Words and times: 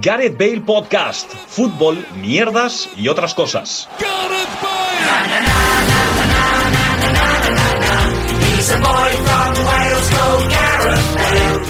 Gareth 0.00 0.38
Bale 0.38 0.60
Podcast, 0.60 1.32
fútbol, 1.48 2.04
mierdas 2.20 2.88
y 2.96 3.08
otras 3.08 3.34
cosas. 3.34 3.88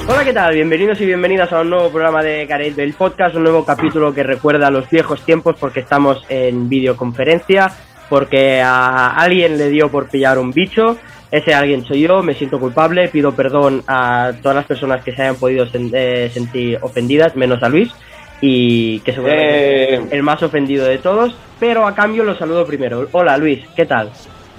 Hola, 0.08 0.24
¿qué 0.24 0.32
tal? 0.32 0.54
Bienvenidos 0.54 1.00
y 1.00 1.06
bienvenidas 1.06 1.52
a 1.52 1.60
un 1.60 1.70
nuevo 1.70 1.90
programa 1.90 2.22
de 2.22 2.44
Gareth 2.46 2.76
Bale 2.76 2.92
Podcast, 2.92 3.36
un 3.36 3.44
nuevo 3.44 3.64
capítulo 3.64 4.12
que 4.12 4.24
recuerda 4.24 4.66
a 4.66 4.70
los 4.70 4.90
viejos 4.90 5.24
tiempos 5.24 5.54
porque 5.58 5.80
estamos 5.80 6.24
en 6.28 6.68
videoconferencia, 6.68 7.70
porque 8.08 8.60
a 8.60 9.10
alguien 9.14 9.56
le 9.56 9.68
dio 9.68 9.88
por 9.88 10.08
pillar 10.08 10.38
un 10.38 10.50
bicho 10.50 10.98
ese 11.30 11.54
alguien 11.54 11.84
soy 11.84 12.00
yo, 12.00 12.24
me 12.24 12.34
siento 12.34 12.58
culpable, 12.58 13.06
pido 13.08 13.30
perdón 13.36 13.84
a 13.86 14.32
todas 14.42 14.56
las 14.56 14.66
personas 14.66 15.04
que 15.04 15.14
se 15.14 15.22
hayan 15.22 15.36
podido 15.36 15.64
sen- 15.66 15.92
eh, 15.94 16.28
sentir 16.34 16.76
ofendidas, 16.82 17.36
menos 17.36 17.62
a 17.62 17.68
Luis, 17.68 17.92
y 18.40 19.00
que 19.00 19.12
seguramente 19.12 19.94
Eh. 19.94 19.94
es 20.06 20.12
el 20.12 20.22
más 20.22 20.42
ofendido 20.42 20.84
de 20.86 20.98
todos, 20.98 21.34
pero 21.58 21.86
a 21.86 21.94
cambio 21.94 22.24
lo 22.24 22.36
saludo 22.36 22.64
primero. 22.66 23.06
Hola 23.12 23.36
Luis, 23.36 23.60
¿qué 23.76 23.86
tal? 23.86 24.10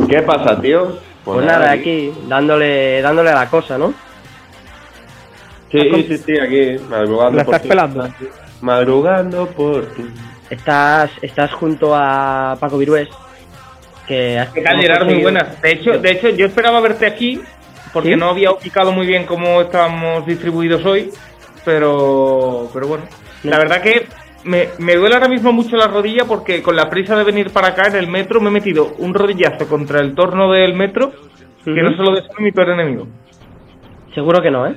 ¿Qué 0.09 0.21
pasa, 0.21 0.59
tío? 0.59 0.98
Pues, 1.23 1.45
nada, 1.45 1.71
aquí 1.71 2.12
dándole, 2.27 3.02
dándole 3.02 3.30
a 3.30 3.35
la 3.35 3.49
cosa, 3.49 3.77
¿no? 3.77 3.94
Sí, 5.71 5.80
sí, 6.07 6.17
sí, 6.17 6.34
aquí, 6.40 6.84
madrugando 6.90 7.38
¿La 7.38 7.45
por 7.45 7.54
estás 7.55 7.62
ti. 7.63 7.70
pelando? 7.70 8.07
Madrugando 8.62 9.48
por 9.48 9.85
ti. 9.93 10.04
Estás, 10.49 11.12
estás 11.21 11.52
junto 11.54 11.95
a 11.95 12.57
Paco 12.59 12.77
Virués, 12.77 13.07
que 14.07 14.38
has- 14.38 14.49
¿Qué 14.49 14.62
tal, 14.62 14.79
Gerard? 14.82 15.05
Muy 15.05 15.21
buenas. 15.21 15.62
De 15.62 15.71
hecho, 15.71 15.98
de 15.98 16.12
hecho, 16.12 16.29
yo 16.29 16.45
esperaba 16.45 16.82
verte 16.82 17.05
aquí 17.05 17.40
porque 17.93 18.09
¿Sí? 18.09 18.16
no 18.16 18.29
había 18.29 18.52
ubicado 18.52 18.91
muy 18.91 19.05
bien 19.07 19.26
cómo 19.26 19.62
estábamos 19.62 20.26
distribuidos 20.26 20.84
hoy, 20.85 21.09
pero, 21.66 22.70
pero 22.74 22.88
bueno. 22.88 23.04
La 23.44 23.58
verdad 23.58 23.82
que 23.82 24.08
me, 24.44 24.70
me 24.80 24.96
duele 24.96 25.16
ahora 25.16 25.28
mismo 25.28 25.52
mucho 25.52 25.76
la 25.76 25.88
rodilla 25.88 26.26
porque 26.26 26.62
con 26.62 26.76
la 26.76 26.90
prisa 26.90 27.16
de 27.16 27.24
venir 27.24 27.52
para 27.52 27.70
acá 27.70 27.88
en 27.88 27.96
el 27.96 28.08
metro 28.08 28.40
me 28.41 28.49
he 28.49 28.54
metido 28.54 28.94
un 28.99 29.13
rodillazo 29.13 29.68
contra 29.68 30.00
el 30.00 30.13
torno 30.16 30.52
del 30.52 30.74
metro 30.74 31.12
que 31.63 31.82
no 31.82 31.91
se 31.91 31.98
lo 32.04 32.16
deseo 32.16 32.32
a 32.38 32.41
mi 32.41 32.52
peor 32.52 32.70
enemigo. 32.70 33.08
Seguro 34.13 34.41
que 34.41 34.52
no, 34.52 34.68
¿eh? 34.68 34.76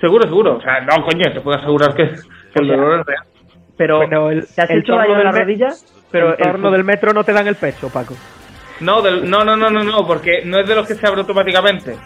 Seguro, 0.00 0.24
seguro. 0.28 0.56
O 0.56 0.60
sea, 0.60 0.80
no, 0.80 1.04
coño, 1.04 1.32
te 1.32 1.40
puedo 1.40 1.58
asegurar 1.58 1.94
que, 1.94 2.08
que 2.52 2.60
el 2.60 2.68
dolor 2.68 3.00
es 3.00 3.06
real. 3.06 3.22
Pero, 3.76 4.30
el- 4.30 4.46
¿te 4.46 4.62
has 4.62 4.70
el 4.70 4.78
hecho 4.80 4.94
daño 4.96 5.14
del 5.14 5.24
la 5.24 5.32
rodilla? 5.32 5.68
Pero 6.10 6.28
el 6.28 6.32
el 6.34 6.38
torno 6.38 6.70
del 6.70 6.84
metro 6.84 7.12
no 7.12 7.22
te 7.24 7.32
dan 7.32 7.46
el 7.46 7.54
pecho, 7.56 7.88
Paco. 7.90 8.14
No, 8.80 9.02
del- 9.02 9.28
no, 9.28 9.44
no, 9.44 9.56
no, 9.56 9.70
no, 9.70 9.82
no, 9.84 10.06
porque 10.06 10.42
no 10.44 10.58
es 10.58 10.68
de 10.68 10.74
los 10.74 10.86
que 10.86 10.94
se 10.94 11.06
abre 11.06 11.20
automáticamente. 11.20 11.96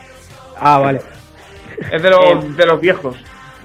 Ah, 0.58 0.78
vale. 0.78 1.00
Es 1.90 2.02
de 2.02 2.10
los, 2.10 2.24
Eh, 2.24 2.38
de 2.56 2.66
los 2.66 2.80
viejos. 2.80 3.16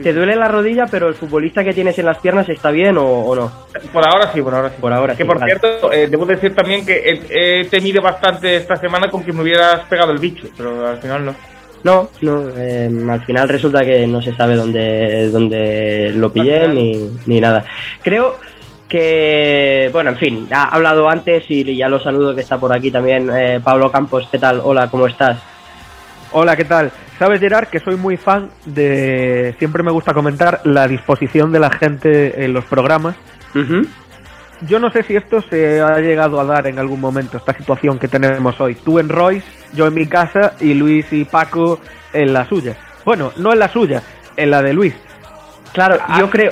¿Te 0.02 0.14
duele 0.14 0.36
la 0.36 0.48
rodilla, 0.48 0.86
pero 0.86 1.08
el 1.08 1.16
futbolista 1.16 1.64
que 1.64 1.73
tienes 1.73 1.98
en 2.00 2.06
las 2.06 2.20
piernas 2.20 2.48
está 2.50 2.70
bien 2.72 2.98
o, 2.98 3.03
o 3.06 3.36
no? 3.36 3.52
Por 3.92 4.06
ahora 4.08 4.31
sí, 4.31 4.42
por 4.42 4.53
ahora 4.53 4.70
sí. 4.70 4.76
Por 4.80 4.94
ahora 4.94 5.14
Que 5.16 5.23
sí, 5.23 5.28
por 5.28 5.40
vale. 5.40 5.58
cierto, 5.59 5.92
eh, 5.92 6.08
debo 6.08 6.26
decir 6.26 6.53
también 6.56 6.86
que 6.86 7.22
he, 7.30 7.62
he 7.62 7.66
temido 7.66 8.02
bastante 8.02 8.56
esta 8.58 8.75
semana 8.75 9.09
con 9.09 9.23
que 9.23 9.34
me 9.34 9.42
hubieras 9.42 9.81
pegado 9.90 10.12
el 10.12 10.20
bicho, 10.20 10.48
pero 10.56 10.88
al 10.88 10.98
final 11.00 11.25
no. 11.25 11.36
No, 11.84 12.09
no, 12.22 12.50
eh, 12.58 12.90
al 13.09 13.25
final 13.25 13.48
resulta 13.48 13.86
que 13.86 14.06
no 14.08 14.22
se 14.22 14.34
sabe 14.36 14.56
dónde, 14.56 15.30
dónde 15.30 16.12
lo 16.16 16.31
pillé 16.34 16.68
ni, 16.68 17.09
ni 17.28 17.40
nada. 17.40 17.64
Creo 18.03 18.36
que, 18.90 19.90
bueno, 19.94 20.12
en 20.12 20.18
fin, 20.18 20.48
ha 20.52 20.64
hablado 20.75 21.09
antes 21.09 21.44
y 21.50 21.75
ya 21.75 21.88
lo 21.90 22.00
saludo 22.00 22.34
que 22.34 22.42
está 22.42 22.58
por 22.58 22.73
aquí 22.75 22.90
también. 22.92 23.30
eh, 23.34 23.59
Pablo 23.64 23.92
Campos, 23.92 24.28
¿qué 24.31 24.40
tal? 24.40 24.62
Hola, 24.64 24.90
¿cómo 24.90 25.08
estás? 25.08 25.38
Hola, 26.31 26.56
¿qué 26.56 26.66
tal? 26.66 26.92
Sabes, 27.17 27.39
Gerard, 27.39 27.67
que 27.67 27.80
soy 27.80 27.95
muy 27.95 28.17
fan 28.17 28.50
de... 28.66 29.56
Siempre 29.59 29.81
me 29.81 29.92
gusta 29.92 30.14
comentar 30.14 30.61
la 30.66 30.88
disposición 30.88 31.52
de 31.52 31.59
la 31.59 31.72
gente 31.72 32.44
en 32.44 32.53
los 32.53 32.66
programas. 32.66 33.16
Yo 34.61 34.80
no 34.80 34.92
sé 34.92 35.03
si 35.03 35.16
esto 35.16 35.42
se 35.50 35.81
ha 35.81 36.00
llegado 36.00 36.39
a 36.39 36.45
dar 36.45 36.67
en 36.67 36.80
algún 36.80 37.00
momento, 37.00 37.38
esta 37.38 37.53
situación 37.53 37.97
que 37.97 38.07
tenemos 38.07 38.59
hoy. 38.59 38.75
Tú 38.75 39.00
en 39.00 39.09
Royce, 39.09 39.47
yo 39.74 39.88
en 39.88 39.94
mi 39.94 40.06
casa 40.07 40.53
y 40.59 40.74
Luis 40.74 41.12
y 41.12 41.25
Paco 41.25 41.79
en 42.13 42.34
la 42.34 42.47
suya. 42.47 42.75
Bueno, 43.06 43.31
no 43.38 43.53
en 43.53 43.59
la 43.59 43.69
suya, 43.69 44.03
en 44.35 44.52
la 44.52 44.62
de 44.62 44.73
Luis. 44.73 44.96
Claro, 45.73 45.97
Ah, 46.07 46.19
yo 46.19 46.29
creo, 46.29 46.52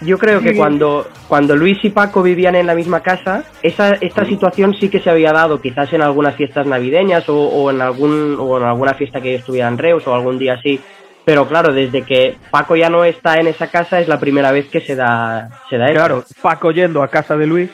yo 0.00 0.18
creo 0.18 0.40
que 0.40 0.56
cuando, 0.56 1.08
cuando 1.26 1.56
Luis 1.56 1.78
y 1.82 1.90
Paco 1.90 2.22
vivían 2.22 2.54
en 2.54 2.66
la 2.66 2.74
misma 2.74 3.00
casa, 3.00 3.44
esa, 3.62 3.94
esta 3.94 4.24
situación 4.24 4.74
sí 4.74 4.88
que 4.88 5.00
se 5.00 5.10
había 5.10 5.32
dado, 5.32 5.60
quizás 5.60 5.92
en 5.92 6.02
algunas 6.02 6.36
fiestas 6.36 6.66
navideñas 6.66 7.28
o, 7.28 7.36
o 7.36 7.70
en 7.70 7.80
algún 7.80 8.36
o 8.38 8.58
en 8.58 8.64
alguna 8.64 8.94
fiesta 8.94 9.20
que 9.20 9.32
yo 9.32 9.38
estuviera 9.38 9.68
en 9.68 9.78
Reus 9.78 10.06
o 10.06 10.14
algún 10.14 10.38
día 10.38 10.54
así. 10.54 10.80
Pero 11.24 11.46
claro, 11.46 11.72
desde 11.74 12.02
que 12.02 12.36
Paco 12.50 12.74
ya 12.74 12.88
no 12.88 13.04
está 13.04 13.34
en 13.34 13.48
esa 13.48 13.66
casa 13.66 14.00
es 14.00 14.08
la 14.08 14.18
primera 14.18 14.50
vez 14.50 14.68
que 14.68 14.80
se 14.80 14.96
da, 14.96 15.50
se 15.68 15.76
da 15.76 15.86
eso. 15.86 15.94
Claro, 15.94 16.24
Paco 16.40 16.70
yendo 16.70 17.02
a 17.02 17.08
casa 17.08 17.36
de 17.36 17.46
Luis 17.46 17.70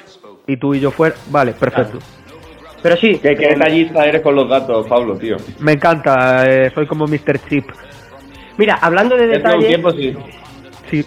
y 0.47 0.57
tú 0.57 0.75
y 0.75 0.81
yo 0.81 0.91
fuera. 0.91 1.15
Vale, 1.31 1.53
perfecto. 1.53 1.99
Pero 2.83 2.97
sí, 2.97 3.19
¿Qué, 3.19 3.35
qué 3.35 3.49
detallista 3.49 4.05
eres 4.05 4.23
con 4.23 4.35
los 4.35 4.49
datos, 4.49 4.87
Pablo, 4.87 5.17
tío? 5.17 5.37
Me 5.61 5.73
encanta, 5.73 6.45
eh, 6.47 6.71
soy 6.75 6.87
como 6.87 7.07
Mr. 7.07 7.39
Chip. 7.49 7.65
mira, 8.59 8.75
hablando 8.75 9.17
de 9.17 9.27
detalles, 9.27 9.69
tiempo 9.69 9.91
sí. 9.93 10.15
Sí, 10.91 11.07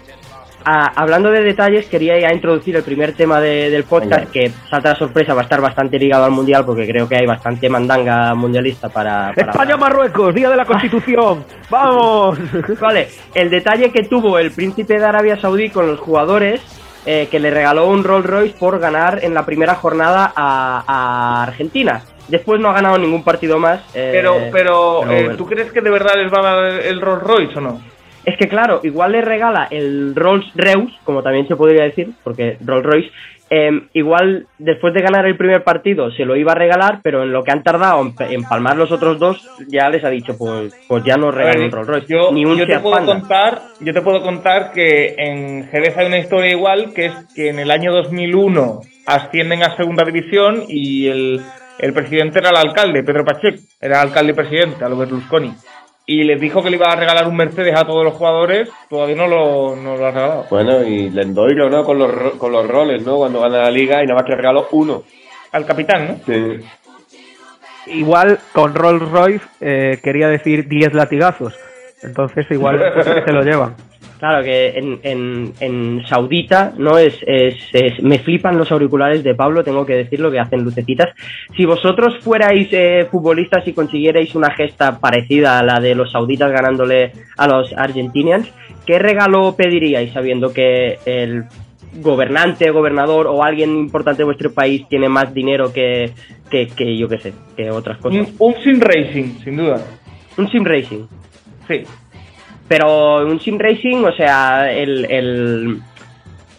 Ah, 0.69 0.91
hablando 0.95 1.31
de 1.31 1.43
detalles, 1.43 1.85
quería 1.85 2.19
ya 2.19 2.33
introducir 2.33 2.75
el 2.75 2.83
primer 2.83 3.13
tema 3.13 3.39
de- 3.39 3.69
del 3.69 3.85
podcast, 3.85 4.19
Venga. 4.25 4.31
que 4.33 4.51
salta 4.69 4.89
la 4.89 4.95
sorpresa, 4.95 5.33
va 5.33 5.39
a 5.39 5.43
estar 5.43 5.61
bastante 5.61 5.97
ligado 5.97 6.25
al 6.25 6.31
mundial, 6.31 6.65
porque 6.65 6.85
creo 6.85 7.07
que 7.07 7.15
hay 7.15 7.25
bastante 7.25 7.69
mandanga 7.69 8.35
mundialista 8.35 8.89
para. 8.89 9.31
para 9.33 9.51
España-Marruecos, 9.51 10.35
Día 10.35 10.49
de 10.49 10.57
la 10.57 10.65
Constitución. 10.65 11.45
¡Vamos! 11.69 12.37
Vale, 12.81 13.07
el 13.33 13.49
detalle 13.49 13.91
que 13.93 14.03
tuvo 14.03 14.39
el 14.39 14.51
príncipe 14.51 14.99
de 14.99 15.05
Arabia 15.05 15.39
Saudí 15.39 15.69
con 15.69 15.87
los 15.87 16.01
jugadores, 16.01 16.59
eh, 17.05 17.29
que 17.31 17.39
le 17.39 17.49
regaló 17.49 17.87
un 17.87 18.03
Rolls 18.03 18.25
Royce 18.25 18.57
por 18.59 18.77
ganar 18.79 19.19
en 19.23 19.33
la 19.33 19.45
primera 19.45 19.75
jornada 19.75 20.33
a, 20.35 20.83
a 20.85 21.43
Argentina. 21.43 22.01
Después 22.27 22.59
no 22.59 22.67
ha 22.69 22.73
ganado 22.73 22.97
ningún 22.97 23.23
partido 23.23 23.57
más. 23.57 23.79
eh, 23.93 24.09
Pero, 24.11 24.33
pero, 24.51 24.51
pero 24.51 25.11
eh, 25.13 25.23
bueno. 25.23 25.37
¿tú 25.37 25.45
crees 25.45 25.71
que 25.71 25.79
de 25.79 25.89
verdad 25.89 26.15
les 26.17 26.29
va 26.29 26.39
a 26.39 26.55
dar 26.55 26.65
el 26.81 26.99
Rolls 26.99 27.23
Royce 27.23 27.57
o 27.57 27.61
no? 27.61 27.81
Es 28.27 28.35
que 28.35 28.49
claro, 28.49 28.81
igual 28.83 29.13
le 29.13 29.21
regala 29.21 29.69
el 29.71 30.13
Rolls 30.13 30.51
Reus, 30.53 30.91
como 31.05 31.23
también 31.23 31.47
se 31.47 31.55
podría 31.55 31.85
decir, 31.85 32.09
porque 32.25 32.57
Rolls 32.59 32.85
Royce, 32.85 33.09
eh, 33.49 33.71
igual 33.93 34.47
después 34.57 34.93
de 34.93 35.01
ganar 35.01 35.25
el 35.25 35.37
primer 35.37 35.63
partido 35.63 36.11
se 36.11 36.25
lo 36.25 36.35
iba 36.35 36.51
a 36.51 36.55
regalar, 36.55 36.99
pero 37.01 37.23
en 37.23 37.31
lo 37.31 37.45
que 37.45 37.51
han 37.53 37.63
tardado 37.63 38.01
en, 38.01 38.13
en 38.29 38.43
palmar 38.43 38.75
los 38.75 38.91
otros 38.91 39.17
dos, 39.17 39.47
ya 39.69 39.89
les 39.89 40.03
ha 40.03 40.09
dicho, 40.09 40.37
pues, 40.37 40.75
pues 40.89 41.05
ya 41.05 41.15
no 41.15 41.31
ver, 41.31 41.57
un 41.57 41.71
Rolls 41.71 41.87
Royce, 41.87 42.07
yo, 42.13 42.33
ni 42.33 42.43
un 42.43 42.57
yo 42.57 42.67
te 42.67 42.79
puedo 42.79 42.97
Panda. 42.97 43.13
contar, 43.13 43.61
yo 43.79 43.93
te 43.93 44.01
puedo 44.01 44.21
contar 44.21 44.73
que 44.73 45.15
en 45.17 45.69
Jerez 45.69 45.97
hay 45.97 46.07
una 46.07 46.17
historia 46.17 46.51
igual, 46.51 46.93
que 46.93 47.05
es 47.05 47.13
que 47.33 47.47
en 47.47 47.59
el 47.59 47.71
año 47.71 47.93
2001 47.93 48.81
ascienden 49.05 49.63
a 49.63 49.77
segunda 49.77 50.03
división 50.03 50.63
y 50.67 51.07
el, 51.07 51.41
el 51.79 51.93
presidente 51.93 52.39
era 52.39 52.49
el 52.49 52.57
alcalde, 52.57 53.03
Pedro 53.03 53.23
Pacheco, 53.23 53.61
era 53.79 54.01
alcalde 54.01 54.33
y 54.33 54.35
presidente, 54.35 54.83
a 54.83 54.89
lo 54.89 54.97
Berlusconi. 54.97 55.53
Y 56.09 56.23
les 56.23 56.39
dijo 56.39 56.63
que 56.63 56.69
le 56.69 56.77
iba 56.77 56.87
a 56.89 56.95
regalar 56.95 57.27
un 57.27 57.35
Mercedes 57.35 57.75
a 57.75 57.85
todos 57.85 58.05
los 58.05 58.13
jugadores, 58.13 58.69
todavía 58.89 59.17
no 59.17 59.27
lo, 59.27 59.75
no 59.75 59.97
lo 59.97 60.05
ha 60.05 60.11
regalado. 60.11 60.45
Bueno, 60.49 60.81
y 60.83 61.09
Lendoiro, 61.09 61.69
¿no? 61.69 61.83
Con 61.83 61.99
los, 61.99 62.09
ro- 62.09 62.37
con 62.37 62.53
los 62.53 62.65
roles, 62.65 63.05
¿no? 63.05 63.17
Cuando 63.17 63.41
gana 63.41 63.57
la 63.63 63.69
liga 63.71 64.01
y 64.01 64.07
nada 64.07 64.21
más 64.21 64.23
que 64.25 64.35
regaló 64.35 64.67
uno. 64.71 65.03
Al 65.51 65.65
capitán, 65.65 66.07
¿no? 66.07 66.33
Sí. 66.33 66.61
Igual 67.87 68.39
con 68.53 68.73
Rolls 68.73 69.09
Royce 69.11 69.45
eh, 69.61 69.99
quería 70.03 70.27
decir 70.29 70.67
10 70.67 70.93
latigazos. 70.93 71.53
Entonces 72.01 72.45
igual 72.51 72.81
se 73.25 73.31
lo 73.33 73.43
llevan. 73.43 73.75
Claro 74.19 74.43
que 74.43 74.69
en, 74.69 74.99
en, 75.03 75.53
en 75.59 76.03
Saudita, 76.07 76.73
¿no? 76.77 76.97
Es, 76.97 77.15
es, 77.27 77.55
es- 77.71 78.01
me 78.01 78.17
flipan 78.19 78.57
los 78.57 78.71
auriculares 78.71 79.23
de 79.23 79.35
Pablo, 79.35 79.63
tengo 79.63 79.85
que 79.85 79.93
decirlo, 79.95 80.31
que 80.31 80.39
hacen 80.39 80.63
lucecitas. 80.63 81.09
Si 81.55 81.65
vosotros 81.65 82.17
fuerais 82.23 82.67
eh, 82.71 83.07
futbolistas 83.11 83.67
y 83.67 83.73
consiguierais 83.73 84.33
una 84.33 84.49
gesta 84.51 84.99
parecida 84.99 85.59
a 85.59 85.63
la 85.63 85.79
de 85.79 85.93
los 85.93 86.11
sauditas 86.11 86.51
ganándole 86.51 87.11
a 87.37 87.47
los 87.47 87.71
argentinians, 87.73 88.51
¿qué 88.87 88.97
regalo 88.97 89.55
pediríais 89.55 90.11
sabiendo 90.13 90.51
que 90.51 90.97
el 91.05 91.43
gobernante, 92.01 92.69
gobernador 92.71 93.27
o 93.27 93.43
alguien 93.43 93.71
importante 93.77 94.19
de 94.19 94.25
vuestro 94.25 94.51
país 94.51 94.87
tiene 94.89 95.09
más 95.09 95.33
dinero 95.33 95.71
que, 95.71 96.11
que, 96.49 96.67
que 96.67 96.97
yo 96.97 97.07
qué 97.07 97.19
sé, 97.19 97.33
que 97.55 97.69
otras 97.69 97.97
cosas? 97.99 98.19
Un, 98.19 98.35
un 98.39 98.55
sim 98.63 98.79
racing, 98.79 99.39
sin 99.43 99.57
duda. 99.57 99.79
Un 100.37 100.49
sim 100.49 100.63
racing. 100.63 101.05
Sí. 101.67 101.83
Pero 102.67 103.25
un 103.25 103.39
sim 103.39 103.57
racing, 103.57 104.03
o 104.03 104.11
sea, 104.11 104.71
el, 104.71 105.05
el, 105.09 105.79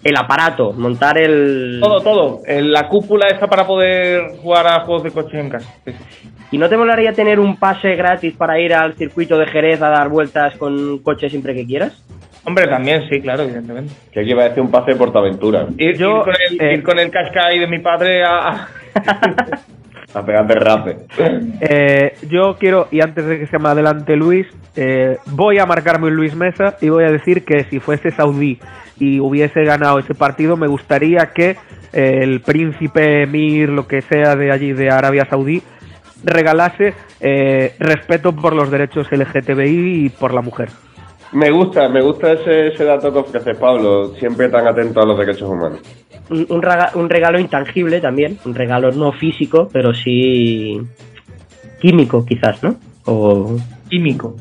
el 0.04 0.16
aparato, 0.16 0.72
montar 0.72 1.18
el... 1.18 1.78
Todo, 1.82 2.00
todo. 2.00 2.40
La 2.46 2.88
cúpula 2.88 3.28
está 3.28 3.46
para 3.46 3.66
poder 3.66 4.38
jugar 4.42 4.66
a 4.66 4.80
juegos 4.80 5.02
de 5.02 5.10
coche 5.10 5.38
en 5.38 5.50
casa. 5.50 5.70
Sí. 5.84 5.92
¿Y 6.50 6.58
no 6.58 6.68
te 6.68 6.78
molaría 6.78 7.12
tener 7.12 7.38
un 7.38 7.56
pase 7.56 7.94
gratis 7.94 8.34
para 8.34 8.58
ir 8.58 8.72
al 8.72 8.94
circuito 8.94 9.36
de 9.36 9.46
Jerez 9.46 9.82
a 9.82 9.90
dar 9.90 10.08
vueltas 10.08 10.56
con 10.56 10.72
un 10.72 10.98
coche 11.00 11.28
siempre 11.28 11.54
que 11.54 11.66
quieras? 11.66 12.02
Hombre, 12.44 12.66
también, 12.66 13.06
sí, 13.10 13.20
claro, 13.20 13.42
evidentemente. 13.42 13.92
Que 14.10 14.20
aquí 14.20 14.32
va 14.32 14.44
a 14.44 14.48
decir 14.48 14.62
un 14.62 14.70
pase 14.70 14.92
de 14.92 14.96
Portaventura. 14.96 15.66
Ir, 15.76 15.98
Yo, 15.98 16.18
ir 16.18 16.22
con 16.22 16.34
el, 16.48 16.60
eh, 16.62 16.74
ir 16.74 16.82
con 16.82 16.98
el 16.98 17.10
Qashqai 17.10 17.58
de 17.58 17.66
mi 17.66 17.80
padre 17.80 18.24
a... 18.24 18.66
A 20.14 20.24
pegar 20.24 20.46
de 20.46 20.54
rape. 20.54 20.96
Eh, 21.60 22.16
yo 22.28 22.56
quiero, 22.58 22.88
y 22.90 23.00
antes 23.00 23.26
de 23.26 23.38
que 23.38 23.46
se 23.46 23.58
me 23.58 23.68
adelante 23.68 24.16
Luis, 24.16 24.46
eh, 24.74 25.18
voy 25.26 25.58
a 25.58 25.66
marcarme 25.66 26.06
un 26.06 26.14
Luis 26.14 26.34
Mesa 26.34 26.76
y 26.80 26.88
voy 26.88 27.04
a 27.04 27.10
decir 27.10 27.44
que 27.44 27.64
si 27.64 27.78
fuese 27.78 28.10
Saudí 28.10 28.58
y 28.98 29.20
hubiese 29.20 29.62
ganado 29.64 29.98
ese 29.98 30.14
partido, 30.14 30.56
me 30.56 30.66
gustaría 30.66 31.26
que 31.34 31.56
eh, 31.92 32.20
el 32.22 32.40
príncipe 32.40 33.22
Emir, 33.22 33.68
lo 33.68 33.86
que 33.86 34.00
sea 34.02 34.34
de 34.34 34.50
allí, 34.50 34.72
de 34.72 34.90
Arabia 34.90 35.26
Saudí, 35.28 35.62
regalase 36.24 36.94
eh, 37.20 37.74
respeto 37.78 38.34
por 38.34 38.54
los 38.54 38.70
derechos 38.70 39.10
LGTBI 39.10 40.06
y 40.06 40.08
por 40.08 40.34
la 40.34 40.40
mujer. 40.42 40.68
Me 41.32 41.50
gusta, 41.50 41.88
me 41.88 42.00
gusta 42.00 42.32
ese, 42.32 42.68
ese 42.68 42.84
dato 42.84 43.12
que 43.12 43.18
ofrece 43.18 43.54
Pablo, 43.54 44.14
siempre 44.14 44.48
tan 44.48 44.66
atento 44.66 45.00
a 45.00 45.06
los 45.06 45.18
derechos 45.18 45.48
humanos. 45.48 45.80
Un, 46.30 46.46
un 46.94 47.08
regalo 47.08 47.38
intangible 47.38 48.00
también, 48.00 48.38
un 48.44 48.54
regalo 48.54 48.92
no 48.92 49.12
físico, 49.12 49.68
pero 49.72 49.94
sí 49.94 50.78
químico 51.80 52.24
quizás, 52.26 52.62
¿no? 52.62 52.76
O 53.06 53.56
Químico. 53.88 54.36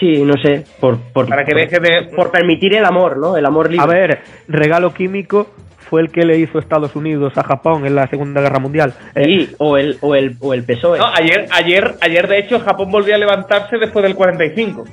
sí, 0.00 0.22
no 0.24 0.34
sé, 0.42 0.64
por 0.80 0.98
por, 1.12 1.28
Para 1.28 1.44
que 1.44 1.52
por- 1.52 1.60
deje 1.60 1.78
de. 1.80 2.02
por 2.16 2.30
permitir 2.30 2.74
el 2.74 2.84
amor, 2.84 3.18
¿no? 3.18 3.36
El 3.36 3.46
amor 3.46 3.70
libre. 3.70 3.84
A 3.84 3.86
ver, 3.86 4.20
regalo 4.48 4.92
químico 4.92 5.46
fue 5.88 6.00
el 6.02 6.10
que 6.10 6.24
le 6.24 6.38
hizo 6.38 6.58
Estados 6.58 6.94
Unidos 6.96 7.32
a 7.36 7.42
Japón 7.44 7.86
en 7.86 7.94
la 7.94 8.06
Segunda 8.08 8.40
Guerra 8.40 8.58
Mundial. 8.58 8.94
Eh, 9.14 9.24
Sí, 9.24 9.54
o 9.58 9.76
el 9.76 9.98
o 10.00 10.14
el 10.16 10.36
o 10.40 10.54
el 10.54 10.64
PSOE. 10.64 10.98
No, 10.98 11.06
ayer, 11.06 11.46
ayer, 11.52 11.94
ayer, 12.00 12.26
de 12.28 12.38
hecho, 12.38 12.58
Japón 12.60 12.90
volvió 12.90 13.14
a 13.14 13.18
levantarse 13.18 13.76
después 13.78 14.02
del 14.04 14.14
45. 14.14 14.84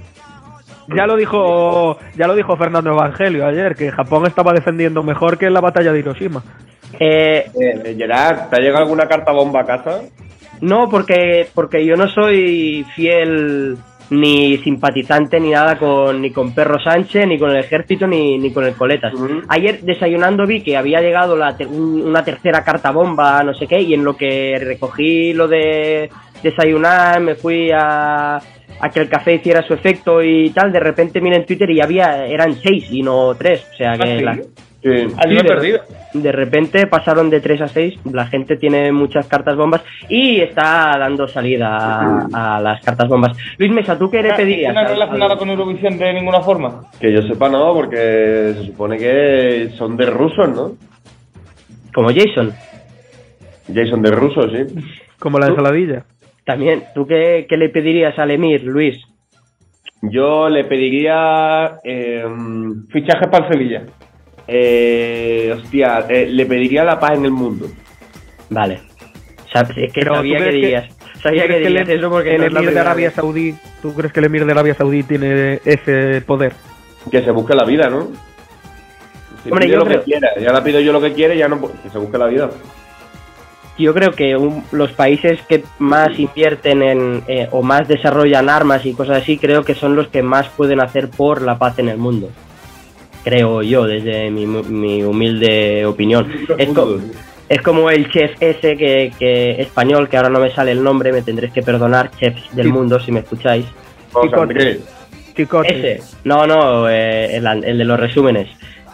Ya 0.95 1.05
lo 1.05 1.15
dijo, 1.17 1.97
ya 2.15 2.27
lo 2.27 2.35
dijo 2.35 2.55
Fernando 2.55 2.91
Evangelio 2.91 3.45
ayer, 3.45 3.75
que 3.75 3.91
Japón 3.91 4.25
estaba 4.25 4.53
defendiendo 4.53 5.03
mejor 5.03 5.37
que 5.37 5.47
en 5.47 5.53
la 5.53 5.61
batalla 5.61 5.91
de 5.91 5.99
Hiroshima. 5.99 6.41
Eh, 6.99 7.45
Eh, 7.59 7.95
Gerard, 7.97 8.49
¿te 8.49 8.55
ha 8.55 8.59
llegado 8.59 8.83
alguna 8.85 9.07
carta 9.07 9.31
bomba 9.31 9.61
a 9.61 9.65
casa? 9.65 10.01
no, 10.61 10.89
porque 10.89 11.47
porque 11.53 11.85
yo 11.85 11.95
no 11.95 12.07
soy 12.07 12.83
fiel 12.95 13.77
ni 14.09 14.57
simpatizante 14.59 15.37
ni 15.39 15.49
nada 15.51 15.77
con 15.77 16.21
ni 16.21 16.31
con 16.31 16.55
Perro 16.55 16.79
Sánchez, 16.79 17.27
ni 17.27 17.37
con 17.37 17.51
el 17.51 17.57
ejército, 17.57 18.07
ni, 18.07 18.37
ni 18.37 18.51
con 18.53 18.63
el 18.63 18.73
Coletas. 18.73 19.13
Ayer 19.49 19.81
desayunando 19.81 20.47
vi 20.47 20.61
que 20.63 20.77
había 20.77 21.01
llegado 21.01 21.35
la 21.35 21.57
ter- 21.57 21.67
un- 21.67 22.01
una 22.07 22.23
tercera 22.23 22.63
carta 22.63 22.91
bomba, 22.91 23.43
no 23.43 23.53
sé 23.53 23.67
qué, 23.67 23.81
y 23.81 23.93
en 23.93 24.05
lo 24.05 24.15
que 24.15 24.57
recogí 24.63 25.33
lo 25.33 25.47
de 25.49 26.09
desayunar, 26.43 27.19
me 27.21 27.35
fui 27.35 27.71
a, 27.71 28.37
a 28.37 28.89
que 28.93 28.99
el 28.99 29.09
café 29.09 29.35
hiciera 29.35 29.61
su 29.63 29.73
efecto 29.73 30.21
y 30.21 30.49
tal, 30.51 30.71
de 30.71 30.79
repente 30.79 31.21
miré 31.21 31.37
en 31.37 31.45
Twitter 31.45 31.69
y 31.71 31.81
había, 31.81 32.25
eran 32.25 32.55
seis 32.55 32.87
y 32.91 33.01
no 33.03 33.33
tres, 33.35 33.65
o 33.73 33.77
sea 33.77 33.97
que 33.97 34.03
¿Ah, 34.13 34.17
sí? 34.17 34.23
la- 34.23 34.39
Sí. 34.79 34.89
He 34.91 35.27
de- 35.35 35.43
perdido. 35.43 35.79
de 36.13 36.31
repente 36.31 36.85
pasaron 36.87 37.31
de 37.31 37.41
3 37.41 37.61
a 37.61 37.67
6, 37.67 37.95
la 38.13 38.27
gente 38.27 38.55
tiene 38.57 38.91
muchas 38.91 39.27
cartas 39.27 39.57
bombas 39.57 39.81
y 40.07 40.39
está 40.39 40.95
dando 40.99 41.27
salida 41.27 42.27
a, 42.31 42.57
a 42.57 42.61
las 42.61 42.81
cartas 42.85 43.09
bombas. 43.09 43.35
Luis 43.57 43.71
Mesa, 43.71 43.97
¿tú 43.97 44.09
qué 44.09 44.21
le 44.21 44.33
pedirías? 44.35 44.73
¿No 44.73 44.79
al- 44.81 44.87
relacionada 44.89 45.35
con 45.35 45.49
Eurovisión 45.49 45.97
de 45.97 46.13
ninguna 46.13 46.41
forma? 46.41 46.83
Que 47.01 47.11
yo 47.11 47.21
sepa 47.23 47.49
no, 47.49 47.73
porque 47.73 48.53
se 48.55 48.65
supone 48.67 48.97
que 48.97 49.71
son 49.77 49.97
de 49.97 50.05
rusos, 50.05 50.47
¿no? 50.55 50.71
Como 51.93 52.09
Jason. 52.13 52.53
Jason 53.73 54.01
de 54.03 54.11
rusos, 54.11 54.51
sí. 54.53 54.75
Como 55.19 55.39
la 55.39 55.47
ensaladilla. 55.47 56.05
También, 56.47 56.85
¿tú 56.95 57.05
qué, 57.05 57.45
qué 57.49 57.57
le 57.57 57.67
pedirías 57.69 58.17
al 58.17 58.31
Emir, 58.31 58.63
Luis? 58.63 58.97
Yo 60.01 60.47
le 60.47 60.63
pediría... 60.63 61.77
Eh, 61.83 62.23
Fichaje 62.89 63.27
para 63.27 63.47
el 63.47 63.51
Sevilla. 63.53 63.83
eh, 64.47 65.53
hostia, 65.57 66.05
eh, 66.07 66.25
le 66.31 66.45
pediría 66.45 66.85
la 66.85 66.99
paz 66.99 67.17
en 67.17 67.25
el 67.25 67.31
mundo. 67.31 67.67
Vale. 68.49 68.79
Es 69.53 69.91
que 69.93 70.01
Pero, 70.01 70.15
sabía 70.15 70.37
¿tú 70.37 70.43
que 70.45 70.51
dirías. 70.51 70.97
Sabía 71.21 71.41
que 71.43 71.47
¿Crees 71.47 71.61
que 71.63 71.67
dirías 71.67 71.89
el, 71.89 71.99
eso 71.99 72.09
porque 72.09 72.35
el 72.35 72.41
no 72.41 72.49
la 72.49 72.59
emir 72.59 72.73
de 72.73 72.79
Arabia. 72.79 73.11
Saudí, 73.11 73.55
¿tú 73.81 73.93
crees 73.93 74.13
que 74.13 74.19
el 74.21 74.25
emir 74.27 74.45
de 74.45 74.51
Arabia 74.53 74.73
Saudí 74.75 75.03
tiene 75.03 75.59
ese 75.65 76.21
poder? 76.21 76.53
Que 77.11 77.23
se 77.23 77.31
busque 77.31 77.55
la 77.55 77.65
vida, 77.65 77.89
¿no? 77.89 78.07
Si 79.43 79.49
Hombre, 79.51 79.65
pide 79.65 79.73
yo 79.73 79.79
lo 79.79 79.85
creo- 79.85 79.99
que 79.99 80.05
quiera. 80.05 80.29
Ya 80.39 80.53
la 80.53 80.63
pido 80.63 80.79
yo 80.79 80.93
lo 80.93 81.01
que 81.01 81.11
quiere, 81.13 81.35
ya 81.37 81.47
no... 81.49 81.59
Que 81.59 81.89
se 81.91 81.97
busque 81.97 82.17
la 82.17 82.27
vida. 82.27 82.49
Yo 83.77 83.93
creo 83.93 84.11
que 84.11 84.35
un- 84.35 84.63
los 84.71 84.91
países 84.93 85.39
que 85.47 85.63
más 85.77 86.17
invierten 86.17 86.81
en 86.81 87.23
eh, 87.27 87.47
o 87.51 87.61
más 87.61 87.87
desarrollan 87.87 88.49
armas 88.49 88.85
y 88.85 88.93
cosas 88.93 89.21
así, 89.21 89.37
creo 89.37 89.63
que 89.63 89.75
son 89.75 89.95
los 89.95 90.07
que 90.07 90.23
más 90.23 90.47
pueden 90.49 90.81
hacer 90.81 91.09
por 91.09 91.41
la 91.43 91.57
paz 91.59 91.77
en 91.79 91.89
el 91.89 91.97
mundo. 91.97 92.29
Creo 93.23 93.61
yo, 93.61 93.85
desde 93.85 94.31
mi, 94.31 94.45
mi 94.47 95.03
humilde 95.03 95.85
opinión. 95.85 96.31
Es, 96.57 96.69
co- 96.69 96.97
es 97.49 97.61
como 97.61 97.89
el 97.89 98.09
chef 98.09 98.31
ese 98.39 98.77
que, 98.77 99.11
que 99.19 99.61
español, 99.61 100.09
que 100.09 100.17
ahora 100.17 100.29
no 100.29 100.39
me 100.39 100.51
sale 100.51 100.71
el 100.71 100.81
nombre, 100.83 101.11
me 101.11 101.21
tendréis 101.21 101.53
que 101.53 101.61
perdonar, 101.61 102.09
chefs 102.19 102.55
del 102.55 102.67
Sí. 102.67 102.71
mundo, 102.71 102.99
si 102.99 103.11
me 103.11 103.19
escucháis. 103.19 103.65
Chicote. 104.23 104.79
Chicote. 105.35 105.95
Ese, 105.97 106.03
no, 106.23 106.47
no, 106.47 106.89
eh, 106.89 107.35
el, 107.37 107.45
el 107.63 107.77
de 107.77 107.85
los 107.85 107.99
resúmenes. 107.99 108.47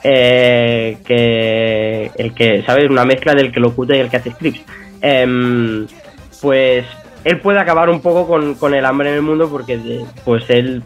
Eh, 0.04 0.98
que 1.06 2.12
el 2.18 2.34
que, 2.34 2.62
¿sabes? 2.66 2.90
Una 2.90 3.06
mezcla 3.06 3.34
del 3.34 3.52
que 3.52 3.60
lo 3.60 3.70
oculta 3.70 3.96
y 3.96 4.00
el 4.00 4.10
que 4.10 4.18
hace 4.18 4.32
scripts. 4.32 4.62
Em, 5.02 5.88
pues 6.42 6.86
él 7.24 7.40
puede 7.40 7.60
acabar 7.60 7.90
un 7.90 8.02
poco 8.02 8.28
con, 8.28 8.56
con 8.56 8.74
el 8.74 8.86
hambre 8.86 9.10
en 9.10 9.16
el 9.16 9.22
mundo 9.22 9.50
porque 9.50 9.80
pues 10.26 10.50
él 10.50 10.84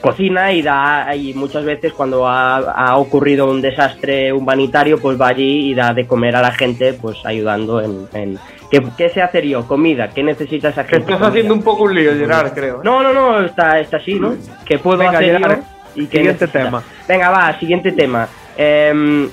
Cocina. 0.00 0.52
y 0.52 0.62
da 0.62 1.14
y 1.16 1.34
muchas 1.34 1.64
veces 1.64 1.92
cuando 1.92 2.26
ha, 2.28 2.58
ha 2.58 2.96
ocurrido 2.98 3.50
un 3.50 3.60
desastre 3.60 4.32
humanitario 4.32 4.98
pues 5.00 5.20
va 5.20 5.28
allí 5.28 5.70
y 5.70 5.74
da 5.74 5.92
de 5.92 6.06
comer 6.06 6.36
a 6.36 6.42
la 6.42 6.52
gente 6.52 6.92
pues 6.92 7.16
ayudando 7.24 7.80
en, 7.80 8.06
en 8.12 8.38
¿qué, 8.70 8.80
qué 8.96 9.08
sé 9.08 9.22
hacer 9.22 9.44
yo? 9.44 9.66
comida 9.66 10.10
¿qué 10.10 10.22
necesita 10.22 10.68
esa 10.68 10.84
Te 10.84 10.90
gente? 10.90 11.12
estás 11.12 11.28
haciendo 11.28 11.54
un 11.54 11.62
poco 11.62 11.84
un 11.84 11.94
lío, 11.94 12.12
Gerard, 12.14 12.52
creo. 12.52 12.76
¿eh? 12.76 12.80
No, 12.84 13.02
no, 13.02 13.12
no, 13.12 13.40
está, 13.44 13.80
está 13.80 13.96
así, 13.96 14.14
¿no? 14.14 14.34
¿Qué 14.64 14.78
puedo 14.78 14.98
Venga, 14.98 15.18
hacer 15.18 15.36
Gerard, 15.38 15.58
yo? 15.58 15.64
¿Y 16.02 16.06
qué 16.06 16.18
siguiente 16.18 16.44
necesita? 16.46 16.64
tema. 16.64 16.82
Venga, 17.08 17.30
va, 17.30 17.58
siguiente 17.58 17.92
tema. 17.92 18.28
Em, 18.56 19.28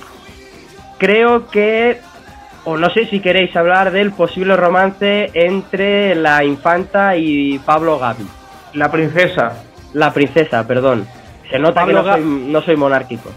creo 0.98 1.48
que, 1.48 2.00
o 2.64 2.78
no 2.78 2.90
sé 2.90 3.06
si 3.08 3.20
queréis 3.20 3.56
hablar 3.56 3.92
del 3.92 4.12
posible 4.12 4.56
romance 4.56 5.30
entre 5.34 6.16
la 6.16 6.44
infanta 6.44 7.16
y 7.16 7.60
Pablo 7.60 8.00
Gavi. 8.00 8.26
La 8.74 8.92
princesa. 8.92 9.64
La 9.94 10.14
princesa, 10.14 10.66
perdón. 10.68 11.08
Se 11.50 11.60
nota 11.60 11.82
Pablo 11.82 12.04
que 12.04 12.10
no 12.10 12.16
soy, 12.16 12.24
no 12.24 12.62
soy 12.62 12.76
monárquico. 12.76 13.30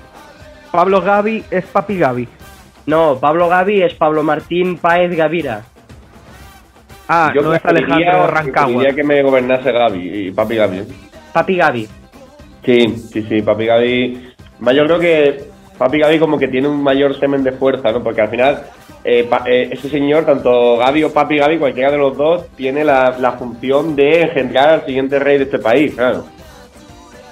Pablo 0.72 1.00
Gavi 1.00 1.44
es 1.50 1.64
Papi 1.66 1.98
Gavi. 1.98 2.28
No, 2.86 3.18
Pablo 3.20 3.48
Gavi 3.48 3.82
es 3.82 3.94
Pablo 3.94 4.22
Martín 4.22 4.78
Páez 4.78 5.14
Gavira. 5.14 5.62
Ah, 7.06 7.32
Yo 7.34 7.42
no 7.42 7.54
es 7.54 7.64
Alejandro 7.64 8.26
Rancagua. 8.26 8.66
preferiría 8.66 8.94
que 8.94 9.04
me 9.04 9.22
gobernase 9.22 9.72
Gaby 9.72 10.26
y 10.26 10.30
Papi 10.30 10.56
Gaby. 10.56 10.82
Papi 11.32 11.56
Gavi. 11.56 11.88
Sí, 12.68 12.96
sí, 13.10 13.22
sí, 13.26 13.40
Papi 13.40 13.64
Gaby. 13.64 14.28
Yo 14.74 14.84
creo 14.84 14.98
que 14.98 15.44
Papi 15.78 16.00
Gaby 16.00 16.18
como 16.18 16.38
que 16.38 16.48
tiene 16.48 16.68
un 16.68 16.82
mayor 16.82 17.18
semen 17.18 17.42
de 17.42 17.52
fuerza, 17.52 17.90
¿no? 17.92 18.02
Porque 18.02 18.20
al 18.20 18.28
final 18.28 18.62
eh, 19.04 19.24
pa- 19.26 19.44
eh, 19.46 19.70
ese 19.72 19.88
señor, 19.88 20.26
tanto 20.26 20.76
Gaby 20.76 21.04
o 21.04 21.10
Papi 21.14 21.38
Gaby, 21.38 21.56
cualquiera 21.56 21.90
de 21.92 21.96
los 21.96 22.14
dos, 22.14 22.46
tiene 22.56 22.84
la, 22.84 23.16
la 23.18 23.32
función 23.32 23.96
de 23.96 24.20
engendrar 24.24 24.68
al 24.68 24.84
siguiente 24.84 25.18
rey 25.18 25.38
de 25.38 25.44
este 25.44 25.58
país, 25.58 25.94
claro. 25.94 26.24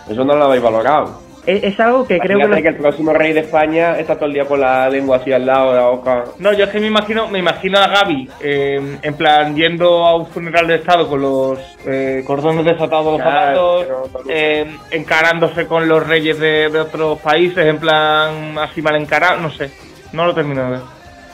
Eso 0.09 0.25
no 0.25 0.35
lo 0.37 0.45
habéis 0.47 0.63
valorado. 0.63 1.21
Es, 1.47 1.63
es 1.63 1.79
algo 1.79 2.07
que 2.07 2.19
creo 2.19 2.51
que, 2.51 2.61
que 2.63 2.69
el 2.69 2.75
próximo 2.77 3.13
rey 3.13 3.33
de 3.33 3.41
España 3.41 3.99
está 3.99 4.17
todo 4.17 4.27
el 4.27 4.33
día 4.33 4.45
con 4.47 4.61
la 4.61 4.89
lengua 4.91 5.19
así 5.19 5.33
al 5.33 5.47
lado 5.47 5.73
de 5.73 5.79
la 5.81 5.87
boca. 5.87 6.25
No, 6.41 6.53
yo 6.53 6.65
es 6.65 6.71
que 6.71 6.81
me 6.81 6.89
imagino, 6.89 7.29
me 7.29 7.39
imagino 7.39 7.79
a 7.79 7.87
Gaby 7.87 8.29
eh, 8.41 8.99
en 9.01 9.15
plan 9.15 9.55
yendo 9.55 10.05
a 10.05 10.17
un 10.17 10.27
funeral 10.27 10.67
de 10.67 10.75
estado 10.75 11.09
con 11.09 11.23
los 11.23 11.59
eh, 11.87 12.25
cordones 12.27 12.65
desatados 12.65 13.05
de 13.05 13.11
los 13.13 13.21
Claro, 13.21 13.85
zapatos, 13.85 14.23
eh, 14.29 14.67
encarándose 14.91 15.67
con 15.69 15.89
los 15.89 16.05
reyes 16.05 16.39
de, 16.41 16.69
de 16.69 16.81
otros 16.81 17.19
países, 17.21 17.65
en 17.65 17.79
plan 17.79 18.59
así 18.59 18.83
mal 18.83 18.97
encarado, 18.97 19.41
no 19.41 19.51
sé, 19.53 19.71
no 20.13 20.27
lo 20.27 20.35
termino 20.35 20.65
de 20.65 20.71
ver. 20.71 20.81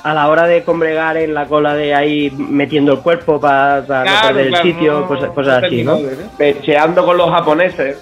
a 0.03 0.13
la 0.13 0.29
hora 0.29 0.47
de 0.47 0.63
combregar 0.63 1.17
en 1.17 1.33
la 1.33 1.47
cola 1.47 1.75
de 1.75 1.95
ahí 1.95 2.31
metiendo 2.37 2.93
el 2.93 2.99
cuerpo 2.99 3.41
para 3.41 3.81
no 3.81 3.87
perder 4.29 4.47
el 4.49 4.57
sitio, 4.57 5.01
no- 5.01 5.09
cosas, 5.09 5.31
cosas 5.31 5.63
así, 5.65 5.83
¿no? 5.83 5.97
¿eh? 5.97 6.17
Pecheando 6.37 7.03
con 7.07 7.17
los 7.17 7.31
japoneses. 7.31 7.97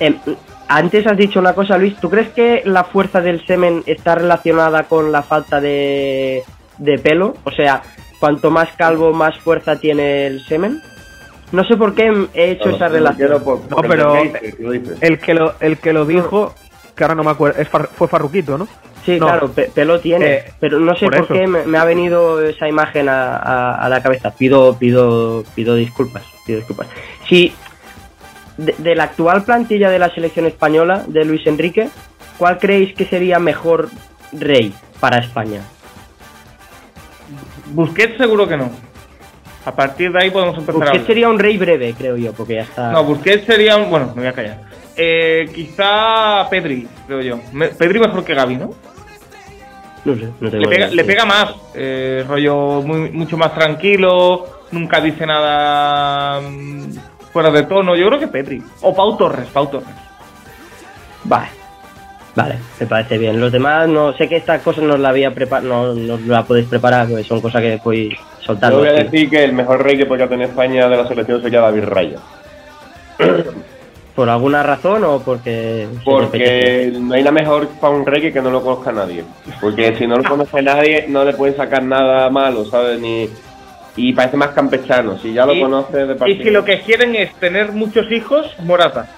Em, 0.00 0.16
antes 0.68 1.06
has 1.06 1.16
dicho 1.16 1.38
una 1.38 1.52
cosa, 1.54 1.78
Luis. 1.78 1.96
¿Tú 2.00 2.10
crees 2.10 2.28
que 2.30 2.62
la 2.64 2.84
fuerza 2.84 3.20
del 3.20 3.44
semen 3.46 3.82
está 3.86 4.14
relacionada 4.16 4.84
con 4.84 5.12
la 5.12 5.22
falta 5.22 5.60
de, 5.60 6.42
de 6.78 6.98
pelo? 6.98 7.34
O 7.44 7.50
sea, 7.52 7.82
cuanto 8.18 8.50
más 8.50 8.70
calvo, 8.76 9.12
más 9.12 9.36
fuerza 9.38 9.76
tiene 9.78 10.26
el 10.26 10.44
semen. 10.46 10.80
No 11.52 11.64
sé 11.64 11.76
por 11.76 11.94
qué 11.94 12.12
he 12.34 12.52
hecho 12.52 12.70
esa 12.70 12.88
relación. 12.88 13.30
No, 13.30 13.76
pero- 13.88 14.14
El 15.00 15.18
que 15.18 15.34
lo, 15.34 15.54
el 15.60 15.78
que 15.78 15.92
lo 15.92 16.04
dijo, 16.06 16.54
que 16.94 17.02
ahora 17.04 17.14
no 17.16 17.24
me 17.24 17.30
acuerdo, 17.32 17.60
es 17.60 17.68
Far- 17.68 17.88
fue 17.88 18.06
Farruquito, 18.08 18.56
¿no? 18.56 18.68
Sí, 19.04 19.18
No. 19.18 19.26
claro, 19.26 19.50
pe- 19.50 19.70
pelo 19.74 19.98
tiene, 19.98 20.26
Eh, 20.32 20.44
pero 20.60 20.78
no 20.78 20.94
sé 20.94 21.06
por 21.06 21.26
qué 21.26 21.46
me, 21.46 21.64
me 21.64 21.78
ha 21.78 21.84
venido 21.84 22.40
esa 22.44 22.68
imagen 22.68 23.08
a, 23.08 23.36
a- 23.36 23.74
a 23.84 23.88
la 23.88 24.02
cabeza. 24.02 24.30
Pido, 24.30 24.76
pido, 24.78 25.42
pido 25.54 25.74
disculpas, 25.74 26.22
pido 26.46 26.58
disculpas. 26.58 26.86
Si 27.28 27.52
de, 28.64 28.74
de 28.78 28.94
la 28.94 29.04
actual 29.04 29.42
plantilla 29.44 29.90
de 29.90 29.98
la 29.98 30.10
selección 30.14 30.46
española 30.46 31.04
de 31.06 31.24
Luis 31.24 31.46
Enrique, 31.46 31.88
¿cuál 32.38 32.58
creéis 32.58 32.94
que 32.94 33.04
sería 33.06 33.38
mejor 33.38 33.88
rey 34.32 34.72
para 35.00 35.18
España? 35.18 35.60
Busquets 37.72 38.16
seguro 38.18 38.48
que 38.48 38.56
no. 38.56 38.70
A 39.64 39.74
partir 39.74 40.10
de 40.12 40.22
ahí 40.22 40.30
podemos 40.30 40.56
empezar 40.56 40.74
a 40.74 40.78
Busquets 40.78 40.90
hablar. 41.02 41.06
sería 41.06 41.28
un 41.28 41.38
rey 41.38 41.58
breve, 41.58 41.94
creo 41.96 42.16
yo, 42.16 42.32
porque 42.32 42.54
ya 42.54 42.62
está. 42.62 42.92
No, 42.92 43.04
Busquets 43.04 43.44
sería 43.46 43.76
un... 43.76 43.90
Bueno, 43.90 44.06
me 44.14 44.22
voy 44.22 44.26
a 44.26 44.32
callar. 44.32 44.62
Eh, 44.96 45.48
quizá 45.54 46.48
Pedri, 46.50 46.88
creo 47.06 47.20
yo. 47.20 47.40
Me- 47.52 47.68
Pedri 47.68 48.00
mejor 48.00 48.24
que 48.24 48.34
Gaby, 48.34 48.56
¿no? 48.56 48.74
No 50.04 50.14
sé, 50.16 50.28
no 50.40 50.50
tengo 50.50 50.62
Le 50.64 50.68
pega, 50.68 50.86
le 50.88 51.04
pega 51.04 51.24
más, 51.26 51.54
eh, 51.74 52.24
rollo 52.26 52.80
muy, 52.80 53.10
mucho 53.10 53.36
más 53.36 53.54
tranquilo, 53.54 54.46
nunca 54.70 54.98
dice 54.98 55.26
nada 55.26 56.40
mm, 56.40 56.92
fuera 57.32 57.50
de 57.50 57.62
tono. 57.64 57.96
Yo 57.96 58.06
creo 58.08 58.20
que 58.20 58.28
Pedri. 58.28 58.62
O 58.82 58.94
Pau 58.94 59.16
Torres, 59.16 59.48
Pau 59.52 59.66
Torres. 59.66 59.88
Vale. 61.24 61.60
Vale, 62.34 62.56
me 62.78 62.86
parece 62.86 63.18
bien. 63.18 63.40
Los 63.40 63.50
demás, 63.50 63.88
no 63.88 64.12
sé 64.12 64.28
que 64.28 64.36
esta 64.36 64.60
cosa 64.60 64.80
no 64.80 64.96
la 64.96 65.08
había 65.08 65.34
preparado, 65.34 65.94
no, 65.94 66.16
no 66.16 66.32
la 66.32 66.44
podéis 66.44 66.68
preparar, 66.68 67.08
porque 67.08 67.24
son 67.24 67.40
cosas 67.40 67.60
que 67.60 67.80
podéis 67.82 68.14
soltar. 68.40 68.72
Yo 68.72 68.78
voy 68.78 68.88
a 68.88 68.92
decir 68.92 69.28
que 69.28 69.44
el 69.44 69.52
mejor 69.52 69.82
rey 69.82 69.96
que 69.96 70.06
podría 70.06 70.28
tener 70.28 70.48
España 70.48 70.88
de 70.88 70.96
la 70.96 71.08
selección 71.08 71.42
sería 71.42 71.60
David 71.60 71.84
Raya. 71.84 72.18
¿Por 74.14 74.28
alguna 74.28 74.62
razón 74.62 75.04
o 75.04 75.20
porque.? 75.20 75.88
Porque 76.04 76.92
no 76.98 77.14
hay 77.14 77.22
nada 77.22 77.32
mejor 77.32 77.68
para 77.80 77.94
un 77.94 78.04
rey 78.04 78.20
que 78.20 78.32
que 78.32 78.42
no 78.42 78.50
lo 78.50 78.62
conozca 78.62 78.92
nadie. 78.92 79.24
Porque 79.60 79.96
si 79.96 80.06
no 80.06 80.16
lo 80.16 80.24
conoce 80.28 80.62
nadie, 80.62 81.06
no 81.08 81.24
le 81.24 81.32
pueden 81.32 81.56
sacar 81.56 81.82
nada 81.82 82.28
malo, 82.28 82.64
¿sabes? 82.64 83.00
Ni... 83.00 83.28
Y 84.02 84.12
parece 84.14 84.36
más 84.36 84.50
campechano. 84.50 85.18
Si 85.18 85.32
ya 85.34 85.44
lo 85.44 85.52
Y- 85.54 85.60
conoce 85.60 86.06
de 86.06 86.14
Y 86.14 86.16
partida. 86.16 86.44
si 86.44 86.50
lo 86.50 86.64
que 86.64 86.80
quieren 86.80 87.14
es 87.14 87.34
tener 87.34 87.72
muchos 87.72 88.10
hijos, 88.10 88.46
Morata. 88.60 89.08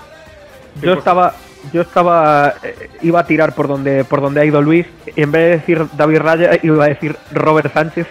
Yo 0.82 0.94
estaba, 0.94 1.34
yo 1.72 1.82
estaba, 1.82 2.54
eh, 2.64 2.88
iba 3.02 3.20
a 3.20 3.26
tirar 3.26 3.54
por 3.54 3.68
donde, 3.68 4.02
por 4.04 4.20
donde 4.20 4.40
ha 4.40 4.44
ido 4.44 4.60
Luis, 4.60 4.86
y 5.14 5.22
en 5.22 5.30
vez 5.30 5.42
de 5.42 5.50
decir 5.58 5.86
David 5.96 6.18
Raya, 6.18 6.50
iba 6.62 6.84
a 6.84 6.88
decir 6.88 7.16
Robert 7.32 7.72
Sánchez, 7.72 8.06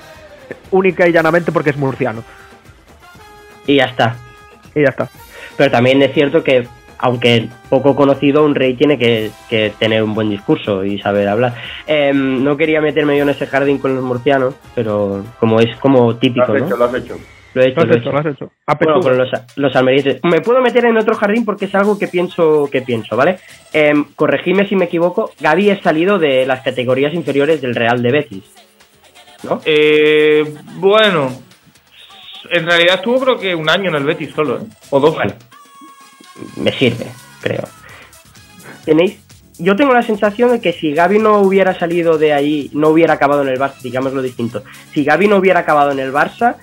única 0.69 1.07
y 1.07 1.11
llanamente 1.11 1.51
porque 1.51 1.71
es 1.71 1.77
murciano. 1.77 2.23
Y 3.67 3.75
ya 3.77 3.85
está. 3.85 4.15
Y 4.73 4.81
ya 4.83 4.89
está. 4.89 5.09
Pero 5.57 5.71
también 5.71 6.01
es 6.01 6.13
cierto 6.13 6.43
que, 6.43 6.67
aunque 7.01 7.49
poco 7.69 7.95
conocido, 7.95 8.45
un 8.45 8.55
rey 8.55 8.75
tiene 8.75 8.97
que, 8.97 9.31
que 9.49 9.73
tener 9.79 10.03
un 10.03 10.13
buen 10.13 10.29
discurso 10.29 10.85
y 10.85 10.99
saber 10.99 11.27
hablar. 11.27 11.55
Em, 11.87 12.43
no 12.43 12.55
quería 12.55 12.79
meterme 12.81 13.17
yo 13.17 13.23
en 13.23 13.29
ese 13.29 13.47
jardín 13.47 13.79
con 13.79 13.95
los 13.95 14.03
murcianos, 14.03 14.55
pero 14.75 15.23
como 15.39 15.59
es 15.59 15.75
como 15.77 16.11
Lo 16.11 16.17
típico, 16.17 16.53
has 16.53 16.59
¿no? 16.61 16.65
hecho, 16.67 16.77
lo 16.77 16.85
has 16.85 16.93
hecho. 16.95 17.17
Lo 17.53 17.61
he 17.63 17.67
hecho, 17.67 17.81
Lo 17.81 17.81
has 17.83 17.87
lo 17.89 17.93
he 17.93 17.97
hecho, 17.97 18.09
hecho. 18.09 18.11
lo 18.11 18.19
has 18.19 18.25
hecho. 18.35 18.51
Bueno, 18.79 18.99
con 19.01 19.17
los, 19.17 19.29
los 19.57 19.75
almerienses. 19.75 20.21
Me 20.23 20.39
puedo 20.39 20.61
meter 20.61 20.85
en 20.85 20.97
otro 20.97 21.15
jardín 21.15 21.43
porque 21.43 21.65
es 21.65 21.75
algo 21.75 21.99
que 21.99 22.07
pienso, 22.07 22.69
que 22.71 22.81
pienso, 22.81 23.17
¿vale? 23.17 23.39
Em, 23.73 24.05
corregidme 24.15 24.67
si 24.69 24.75
me 24.77 24.85
equivoco. 24.85 25.31
Gaby 25.39 25.69
es 25.71 25.81
salido 25.81 26.17
de 26.17 26.45
las 26.45 26.61
categorías 26.61 27.13
inferiores 27.13 27.59
del 27.61 27.75
Real 27.75 28.01
de 28.01 28.11
Betis. 28.11 28.43
¿No? 29.43 29.59
Eh, 29.65 30.53
bueno, 30.75 31.29
en 32.51 32.65
realidad 32.65 32.95
estuvo 32.95 33.19
creo 33.19 33.37
que 33.39 33.53
un 33.55 33.69
año 33.69 33.89
en 33.89 33.95
el 33.95 34.03
Betis 34.05 34.31
solo, 34.33 34.57
¿eh? 34.59 34.65
O 34.91 34.99
dos. 34.99 35.15
Bueno. 35.15 35.33
Me 36.57 36.71
sirve, 36.71 37.07
creo. 37.41 37.63
¿Tenéis? 38.85 39.17
Yo 39.59 39.75
tengo 39.75 39.93
la 39.93 40.01
sensación 40.01 40.51
de 40.51 40.59
que 40.61 40.73
si 40.73 40.91
Gaby 40.93 41.19
no 41.19 41.37
hubiera 41.39 41.77
salido 41.77 42.17
de 42.17 42.33
ahí, 42.33 42.71
no 42.73 42.89
hubiera 42.89 43.13
acabado 43.13 43.43
en 43.43 43.49
el 43.49 43.59
Barça, 43.59 43.79
digámoslo 43.81 44.21
distinto. 44.23 44.63
Si 44.93 45.03
Gaby 45.03 45.27
no 45.27 45.37
hubiera 45.37 45.59
acabado 45.59 45.91
en 45.91 45.99
el 45.99 46.11
Barça, 46.11 46.55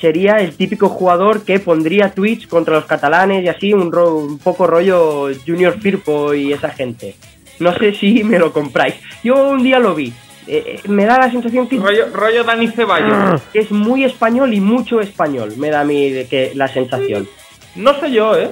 sería 0.00 0.38
el 0.38 0.56
típico 0.56 0.88
jugador 0.88 1.44
que 1.44 1.60
pondría 1.60 2.10
tweets 2.12 2.48
contra 2.48 2.74
los 2.74 2.86
catalanes 2.86 3.44
y 3.44 3.48
así, 3.48 3.72
un, 3.72 3.92
ro- 3.92 4.16
un 4.16 4.38
poco 4.38 4.66
rollo 4.66 5.28
Junior 5.46 5.78
Firpo 5.78 6.34
y 6.34 6.52
esa 6.52 6.70
gente. 6.70 7.14
No 7.60 7.72
sé 7.78 7.94
si 7.94 8.24
me 8.24 8.40
lo 8.40 8.52
compráis. 8.52 8.94
Yo 9.22 9.50
un 9.50 9.62
día 9.62 9.78
lo 9.78 9.94
vi. 9.94 10.12
Eh, 10.48 10.80
eh, 10.84 10.88
me 10.88 11.04
da 11.04 11.18
la 11.18 11.30
sensación 11.30 11.68
que 11.68 11.76
Rollo, 11.76 12.06
rollo 12.12 12.42
Dani 12.42 12.66
Ceballos. 12.66 13.40
que 13.52 13.60
es 13.60 13.70
muy 13.70 14.02
español 14.02 14.52
y 14.52 14.58
mucho 14.60 15.00
español. 15.00 15.54
Me 15.58 15.70
da 15.70 15.82
a 15.82 15.84
mí 15.84 16.10
de 16.10 16.26
que 16.26 16.50
la 16.56 16.66
sensación. 16.66 17.28
No 17.76 17.98
sé 18.00 18.10
yo, 18.10 18.34
¿eh? 18.36 18.50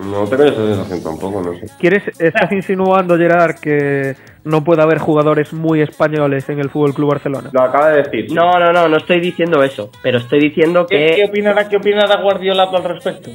No 0.00 0.26
tengo 0.26 0.44
esa 0.44 0.56
sensación 0.56 1.02
tampoco, 1.02 1.42
no 1.42 1.52
sé. 1.54 1.66
¿Quieres, 1.78 2.02
estás 2.18 2.50
insinuando, 2.52 3.16
Gerard, 3.18 3.56
que 3.56 4.16
no 4.44 4.64
puede 4.64 4.82
haber 4.82 4.98
jugadores 4.98 5.52
muy 5.52 5.82
españoles 5.82 6.48
en 6.48 6.58
el 6.58 6.70
Fútbol 6.70 6.94
Club 6.94 7.10
Barcelona? 7.10 7.50
Lo 7.52 7.62
acaba 7.62 7.90
de 7.90 8.02
decir. 8.02 8.32
No, 8.32 8.58
no, 8.58 8.72
no, 8.72 8.88
no 8.88 8.96
estoy 8.96 9.20
diciendo 9.20 9.62
eso, 9.62 9.90
pero 10.02 10.18
estoy 10.18 10.40
diciendo 10.40 10.86
¿Qué, 10.86 10.96
qué 10.96 11.16
que 11.16 11.24
opinará, 11.26 11.68
¿Qué 11.68 11.76
opinará 11.76 12.20
Guardiola 12.22 12.64
al 12.64 12.84
respecto? 12.84 13.30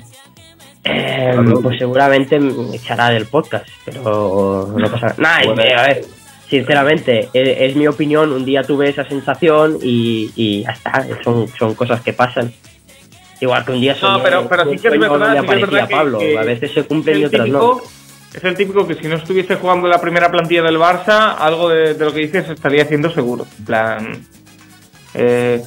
eh, 0.86 1.36
pues 1.62 1.78
seguramente 1.80 2.40
me 2.40 2.76
echará 2.76 3.10
del 3.10 3.26
podcast, 3.26 3.68
pero 3.84 4.72
no 4.78 4.92
pasa 4.92 5.16
nada. 5.18 5.42
Bueno. 5.46 5.62
a 5.62 5.84
ver, 5.84 6.02
sinceramente, 6.48 7.30
es, 7.34 7.58
es 7.72 7.76
mi 7.76 7.88
opinión, 7.88 8.32
un 8.32 8.46
día 8.46 8.64
tuve 8.64 8.90
esa 8.90 9.04
sensación 9.06 9.78
y, 9.82 10.32
y 10.36 10.64
ya 10.64 10.72
está, 10.72 11.06
son, 11.24 11.48
son 11.48 11.74
cosas 11.76 12.02
que 12.02 12.14
pasan. 12.14 12.52
Igual 13.42 13.66
que 13.66 13.72
un 13.74 13.82
día 13.82 13.96
No, 14.02 14.08
soñé- 14.20 14.24
pero, 14.24 14.48
pero 14.48 14.64
sí 14.72 14.78
que 14.78 14.88
es 14.88 15.00
verdad, 15.00 15.42
sí 15.42 15.48
que 15.48 15.54
es 15.56 15.62
verdad 15.62 15.88
que- 15.88 15.96
Pablo, 15.96 16.20
que 16.20 16.38
a 16.38 16.44
veces 16.44 16.72
se 16.72 16.84
cumplen 16.84 17.18
y 17.18 17.20
el 17.22 17.26
otras 17.28 17.48
no. 17.50 17.60
típico- 17.60 17.88
Es 18.34 18.44
el 18.44 18.56
típico 18.56 18.86
que 18.88 18.96
si 18.96 19.08
no 19.08 19.16
estuviese 19.16 19.56
jugando 19.56 19.88
la 19.88 20.00
primera 20.02 20.30
plantilla 20.30 20.62
del 20.64 20.78
Barça, 20.78 21.36
algo 21.40 21.70
de, 21.70 21.94
de 21.94 22.06
lo 22.06 22.14
que 22.14 22.20
dices 22.20 22.50
estaría 22.50 22.84
haciendo 22.84 23.10
seguro. 23.10 23.46
En 23.60 23.66
plan, 23.66 24.12
eh, 25.14 25.62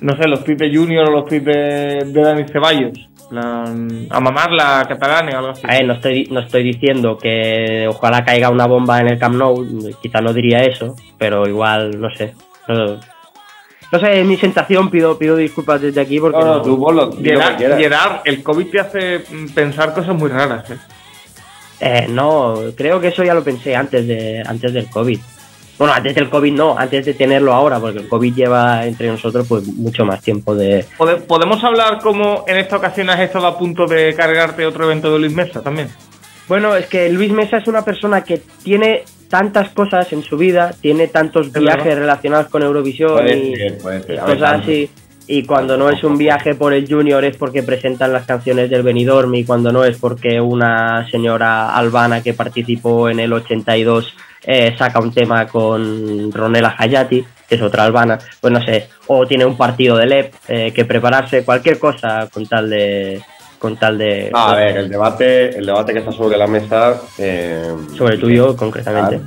no 0.00 0.16
sé, 0.16 0.28
los 0.28 0.44
tweets 0.44 0.60
de 0.60 0.76
Junior 0.76 1.08
o 1.08 1.12
los 1.12 1.26
tweets 1.26 1.44
de, 1.46 2.12
Dani 2.12 2.44
Ceballos. 2.52 3.08
Plan, 3.30 4.08
a 4.10 4.20
mamar 4.20 4.50
la 4.52 4.84
catalana 4.86 5.30
o 5.32 5.38
algo 5.38 5.48
así. 5.52 5.62
A 5.66 5.72
ver, 5.72 5.86
no 5.86 5.94
estoy, 5.94 6.28
no 6.30 6.40
estoy 6.40 6.62
diciendo 6.64 7.16
que 7.16 7.86
ojalá 7.88 8.22
caiga 8.26 8.50
una 8.50 8.66
bomba 8.66 9.00
en 9.00 9.08
el 9.08 9.18
Camp 9.18 9.36
Nou, 9.36 9.64
quizá 10.02 10.20
no 10.20 10.34
diría 10.34 10.58
eso, 10.64 10.94
pero 11.16 11.48
igual, 11.48 11.98
no 11.98 12.10
sé. 12.14 12.34
No, 12.68 13.00
no 13.92 13.98
sé, 14.00 14.20
es 14.20 14.26
mi 14.26 14.36
sensación, 14.38 14.90
pido, 14.90 15.16
pido 15.18 15.36
disculpas 15.36 15.80
desde 15.82 16.00
aquí 16.00 16.18
porque 16.18 16.38
No, 16.38 16.44
no, 16.46 16.54
no- 16.56 16.62
tú 16.62 16.76
vos 16.78 16.94
lo, 16.94 17.06
di 17.08 17.30
lo 17.30 17.40
que 17.58 17.68
Gerard, 17.76 18.20
el 18.24 18.42
COVID 18.42 18.66
te 18.70 18.80
hace 18.80 19.20
pensar 19.54 19.92
cosas 19.94 20.16
muy 20.16 20.30
raras. 20.30 20.68
¿eh? 20.70 20.76
Eh, 21.80 22.06
no, 22.08 22.54
creo 22.76 23.00
que 23.00 23.08
eso 23.08 23.22
ya 23.24 23.34
lo 23.34 23.42
pensé 23.44 23.74
antes 23.76 24.06
de 24.06 24.42
antes 24.46 24.72
del 24.72 24.88
COVID. 24.88 25.18
Bueno, 25.78 25.94
antes 25.94 26.14
del 26.14 26.30
COVID 26.30 26.52
no, 26.52 26.78
antes 26.78 27.04
de 27.04 27.14
tenerlo 27.14 27.52
ahora, 27.52 27.80
porque 27.80 27.98
el 28.00 28.08
COVID 28.08 28.34
lleva 28.34 28.86
entre 28.86 29.08
nosotros 29.08 29.46
pues 29.48 29.66
mucho 29.66 30.04
más 30.04 30.20
tiempo 30.22 30.54
de... 30.54 30.84
Pode- 30.96 31.22
¿Podemos 31.22 31.64
hablar 31.64 31.98
como 32.00 32.44
en 32.46 32.58
esta 32.58 32.76
ocasión 32.76 33.10
has 33.10 33.18
estado 33.20 33.46
a 33.48 33.58
punto 33.58 33.86
de 33.86 34.14
cargarte 34.14 34.64
otro 34.64 34.84
evento 34.84 35.12
de 35.12 35.18
Luis 35.18 35.32
Mesa 35.32 35.60
también? 35.60 35.88
Bueno, 36.46 36.76
es 36.76 36.86
que 36.86 37.08
Luis 37.08 37.32
Mesa 37.32 37.56
es 37.56 37.66
una 37.66 37.84
persona 37.84 38.22
que 38.22 38.42
tiene 38.62 39.02
tantas 39.32 39.70
cosas 39.70 40.12
en 40.12 40.22
su 40.22 40.36
vida, 40.36 40.74
tiene 40.78 41.08
tantos 41.08 41.46
Es 41.46 41.52
viajes 41.54 41.84
verdad. 41.84 42.00
relacionados 42.00 42.48
con 42.48 42.62
Eurovisión 42.62 43.12
Puede 43.14 43.38
y, 43.38 43.56
ser, 43.56 43.78
puede 43.78 44.02
ser. 44.02 44.14
y 44.16 44.18
cosas 44.18 44.38
tanto. 44.40 44.64
así. 44.64 44.90
Y 45.26 45.44
cuando 45.46 45.78
no 45.78 45.88
es 45.88 46.04
un 46.04 46.18
viaje 46.18 46.54
por 46.54 46.74
el 46.74 46.86
Junior 46.86 47.24
es 47.24 47.38
porque 47.38 47.62
presentan 47.62 48.12
las 48.12 48.26
canciones 48.26 48.68
del 48.68 48.82
Benidorm 48.82 49.34
y 49.34 49.44
cuando 49.44 49.72
no 49.72 49.84
es 49.84 49.96
porque 49.96 50.38
una 50.38 51.08
señora 51.10 51.74
albana 51.74 52.22
que 52.22 52.34
participó 52.34 53.08
en 53.08 53.20
el 53.20 53.32
82 53.32 54.14
eh, 54.44 54.74
saca 54.76 55.00
un 55.00 55.14
tema 55.14 55.46
con 55.46 56.30
Ronela 56.30 56.74
Hayati, 56.76 57.24
que 57.48 57.54
es 57.54 57.62
otra 57.62 57.84
albana, 57.84 58.18
pues 58.38 58.52
no 58.52 58.62
sé, 58.62 58.88
o 59.06 59.26
tiene 59.26 59.46
un 59.46 59.56
partido 59.56 59.96
de 59.96 60.06
LEP 60.06 60.34
eh, 60.48 60.72
que 60.74 60.84
prepararse, 60.84 61.42
cualquier 61.42 61.78
cosa 61.78 62.28
con 62.30 62.44
tal 62.46 62.68
de... 62.68 63.22
Con 63.62 63.76
tal 63.76 63.96
de 63.96 64.28
No, 64.32 64.38
a 64.40 64.56
ver, 64.56 64.76
el 64.76 64.88
debate, 64.90 65.56
el 65.56 65.64
debate 65.64 65.92
que 65.92 66.00
está 66.00 66.10
sobre 66.10 66.36
la 66.36 66.48
mesa. 66.48 67.00
eh, 67.16 67.72
sobre 67.96 68.16
el 68.16 68.20
tuyo 68.20 68.56
concretamente. 68.56 69.20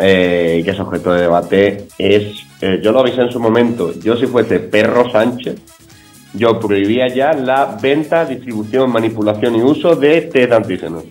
eh, 0.00 0.60
que 0.64 0.70
es 0.72 0.80
objeto 0.80 1.12
de 1.12 1.20
debate, 1.22 1.86
es. 1.98 2.44
eh, 2.60 2.80
yo 2.82 2.90
lo 2.90 2.98
avisé 2.98 3.20
en 3.20 3.30
su 3.30 3.38
momento. 3.38 3.92
Yo, 4.00 4.16
si 4.16 4.26
fuese 4.26 4.58
Perro 4.58 5.08
Sánchez, 5.12 5.54
yo 6.34 6.58
prohibía 6.58 7.06
ya 7.06 7.32
la 7.32 7.78
venta, 7.80 8.24
distribución, 8.24 8.90
manipulación 8.90 9.54
y 9.54 9.62
uso 9.62 9.94
de 9.94 10.22
test 10.22 10.50
de 10.50 10.56
antígenos. 10.56 11.04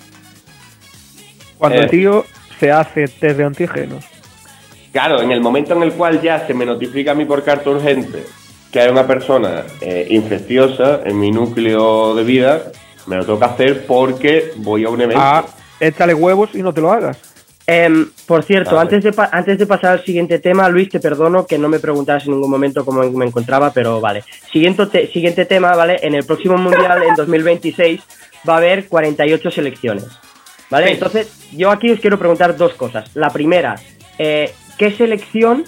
Cuando 1.58 1.80
Eh. 1.80 1.84
el 1.84 1.90
tío 1.90 2.26
se 2.60 2.72
hace 2.74 3.08
test 3.08 3.38
de 3.38 3.44
antígenos. 3.46 4.04
Claro, 4.92 5.22
en 5.22 5.32
el 5.32 5.40
momento 5.40 5.74
en 5.76 5.84
el 5.84 5.94
cual 5.94 6.22
ya 6.22 6.46
se 6.46 6.54
me 6.54 6.66
notifica 6.66 7.12
a 7.12 7.16
mí 7.16 7.24
por 7.24 7.42
carta 7.44 7.70
urgente 7.70 8.26
que 8.72 8.80
hay 8.82 8.90
una 8.90 9.08
persona 9.08 9.64
eh, 9.82 10.08
infecciosa 10.10 11.02
en 11.06 11.20
mi 11.20 11.32
núcleo 11.32 12.14
de 12.16 12.24
vida, 12.24 12.64
me 13.06 13.16
lo 13.16 13.26
tengo 13.26 13.40
que 13.40 13.46
hacer 13.46 13.86
porque 13.86 14.52
voy 14.58 14.84
a 14.86 14.90
un 14.90 15.02
evento. 15.02 15.22
Ah, 15.24 15.46
échale 15.80 16.14
huevos 16.14 16.50
y 16.54 16.62
no 16.62 16.74
te 16.74 16.82
lo 16.82 16.92
hagas. 16.92 17.18
Em, 17.70 18.10
por 18.26 18.44
cierto, 18.44 18.76
Vale. 18.76 18.82
antes, 18.88 19.04
de 19.04 19.12
pa- 19.12 19.30
antes 19.32 19.58
de 19.58 19.66
pasar 19.66 19.92
al 19.92 20.06
siguiente 20.06 20.40
tema, 20.40 20.70
Luis, 20.70 20.88
te 20.90 21.02
perdono 21.02 21.46
que 21.46 21.58
no 21.58 21.68
me 21.68 21.80
preguntaras 21.80 22.26
en 22.26 22.32
ningún 22.32 22.50
momento 22.50 22.86
cómo 22.86 23.04
me 23.12 23.26
encontraba, 23.26 23.72
pero 23.74 24.00
vale. 24.00 24.24
Siguiente, 24.54 24.86
te- 24.86 25.08
siguiente 25.12 25.44
tema, 25.46 25.76
¿vale? 25.76 26.00
En 26.02 26.16
el 26.16 26.24
próximo 26.26 26.58
Mundial, 26.58 27.04
en 27.04 27.16
2026, 27.16 28.00
va 28.48 28.54
a 28.54 28.58
haber 28.58 28.88
48 28.88 29.52
selecciones. 29.52 30.06
¿Vale? 30.70 30.88
Sí. 30.88 30.94
Entonces, 30.94 31.32
yo 31.54 31.70
aquí 31.72 31.92
os 31.92 32.00
quiero 32.00 32.18
preguntar 32.20 32.56
dos 32.58 32.74
cosas. 32.74 33.10
La 33.16 33.30
primera, 33.30 33.76
eh, 34.18 34.54
¿qué 34.78 34.92
selección 34.92 35.64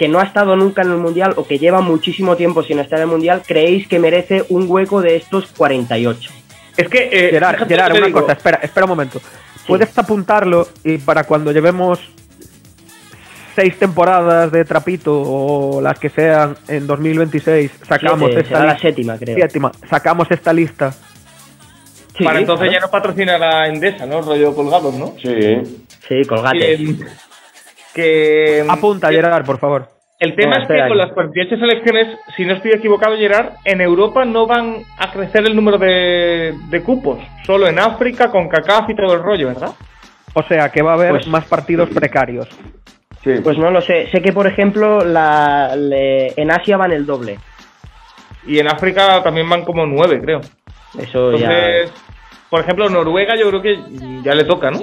que 0.00 0.08
no 0.08 0.18
ha 0.18 0.22
estado 0.24 0.56
nunca 0.56 0.80
en 0.80 0.92
el 0.92 0.96
Mundial 0.96 1.34
o 1.36 1.46
que 1.46 1.58
lleva 1.58 1.82
muchísimo 1.82 2.34
tiempo 2.34 2.62
sin 2.62 2.78
estar 2.78 2.98
en 2.98 3.02
el 3.02 3.10
Mundial 3.10 3.42
creéis 3.46 3.86
que 3.86 3.98
merece 3.98 4.46
un 4.48 4.64
hueco 4.66 5.02
de 5.02 5.16
estos 5.16 5.48
48? 5.48 6.30
Es 6.78 6.88
que. 6.88 7.10
eh, 7.12 7.28
Gerard, 7.32 7.68
Gerard, 7.68 7.94
una 7.98 8.06
digo. 8.06 8.22
cosa, 8.22 8.32
espera, 8.32 8.60
espera 8.62 8.86
un 8.86 8.90
momento. 8.92 9.20
Puedes 9.66 9.96
apuntarlo 9.98 10.66
y 10.84 10.96
para 10.96 11.24
cuando 11.24 11.52
llevemos 11.52 12.00
seis 13.54 13.78
temporadas 13.78 14.50
de 14.50 14.64
trapito 14.64 15.20
o 15.20 15.82
las 15.82 15.98
que 15.98 16.08
sean 16.08 16.56
en 16.66 16.86
2026 16.86 17.70
sacamos 17.86 18.30
Siete, 18.32 18.40
esta 18.40 18.58
la 18.64 18.72
lista, 18.72 18.80
séptima, 18.88 19.18
creo. 19.18 19.36
séptima, 19.36 19.72
sacamos 19.90 20.30
esta 20.30 20.52
lista. 20.54 20.92
Sí, 22.16 22.24
Para 22.24 22.38
entonces 22.38 22.68
claro. 22.68 22.72
ya 22.80 22.86
no 22.86 22.90
patrocina 22.90 23.36
la 23.36 23.68
Endesa, 23.68 24.06
¿no? 24.06 24.22
Rollo 24.22 24.54
colgados, 24.54 24.94
¿no? 24.94 25.14
Sí. 25.22 25.84
Sí, 26.08 26.22
colgate. 26.26 26.58
Que, 26.58 26.96
que- 27.94 28.64
Apunta, 28.68 29.08
que- 29.08 29.16
Gerard, 29.16 29.44
por 29.44 29.58
favor. 29.58 29.88
El 30.18 30.36
tema 30.36 30.56
es 30.58 30.68
que 30.68 30.86
con 30.86 30.98
las 30.98 31.12
48 31.12 31.56
selecciones, 31.56 32.08
si 32.36 32.44
no 32.44 32.52
estoy 32.52 32.72
equivocado, 32.72 33.16
Gerard, 33.16 33.54
en 33.64 33.80
Europa 33.80 34.24
no 34.26 34.46
van 34.46 34.82
a 34.98 35.10
crecer 35.12 35.46
el 35.46 35.56
número 35.56 35.78
de, 35.78 36.54
de 36.68 36.82
cupos. 36.82 37.18
Solo 37.46 37.66
en 37.66 37.78
África, 37.78 38.30
con 38.30 38.46
CACAF 38.48 38.90
y 38.90 38.94
todo 38.96 39.14
el 39.14 39.22
rollo, 39.22 39.46
¿verdad? 39.48 39.70
O 40.34 40.42
sea, 40.42 40.68
que 40.68 40.82
va 40.82 40.90
a 40.92 40.94
haber 40.94 41.10
Pues- 41.12 41.26
más 41.26 41.46
partidos 41.46 41.88
precarios. 41.88 42.46
Sí. 43.24 43.32
Pues 43.42 43.56
no 43.58 43.70
lo 43.70 43.80
sé. 43.80 44.08
Sé 44.12 44.20
que, 44.20 44.32
por 44.32 44.46
ejemplo, 44.46 45.00
la, 45.04 45.74
le- 45.76 46.34
en 46.40 46.50
Asia 46.50 46.76
van 46.76 46.92
el 46.92 47.06
doble. 47.06 47.38
Y 48.46 48.58
en 48.58 48.68
África 48.68 49.22
también 49.22 49.48
van 49.48 49.64
como 49.64 49.86
nueve, 49.86 50.20
creo. 50.22 50.40
Eso 50.98 51.32
ya. 51.32 51.50
Entonces, 51.50 51.92
por 52.50 52.60
ejemplo, 52.60 52.88
Noruega 52.90 53.36
yo 53.36 53.48
creo 53.48 53.62
que 53.62 53.78
ya 54.22 54.34
le 54.34 54.44
toca, 54.44 54.70
¿no? 54.70 54.80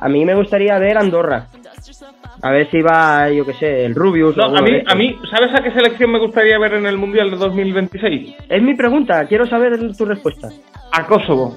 A 0.00 0.08
mí 0.08 0.24
me 0.24 0.34
gustaría 0.34 0.78
ver 0.78 0.98
Andorra. 0.98 1.46
A 2.40 2.50
ver 2.50 2.70
si 2.70 2.80
va, 2.80 3.30
yo 3.30 3.46
qué 3.46 3.54
sé, 3.54 3.84
el 3.84 3.94
Rubius. 3.94 4.36
o 4.36 4.48
No, 4.48 4.56
a 4.58 4.62
mí, 4.62 4.82
a 4.84 4.94
mí, 4.94 5.16
¿sabes 5.30 5.54
a 5.54 5.62
qué 5.62 5.70
selección 5.70 6.10
me 6.10 6.18
gustaría 6.18 6.58
ver 6.58 6.74
en 6.74 6.86
el 6.86 6.98
Mundial 6.98 7.30
de 7.30 7.36
2026? 7.36 8.34
Es 8.48 8.62
mi 8.62 8.74
pregunta, 8.74 9.26
quiero 9.26 9.46
saber 9.46 9.78
tu 9.96 10.04
respuesta. 10.04 10.48
A 10.90 11.06
Kosovo. 11.06 11.56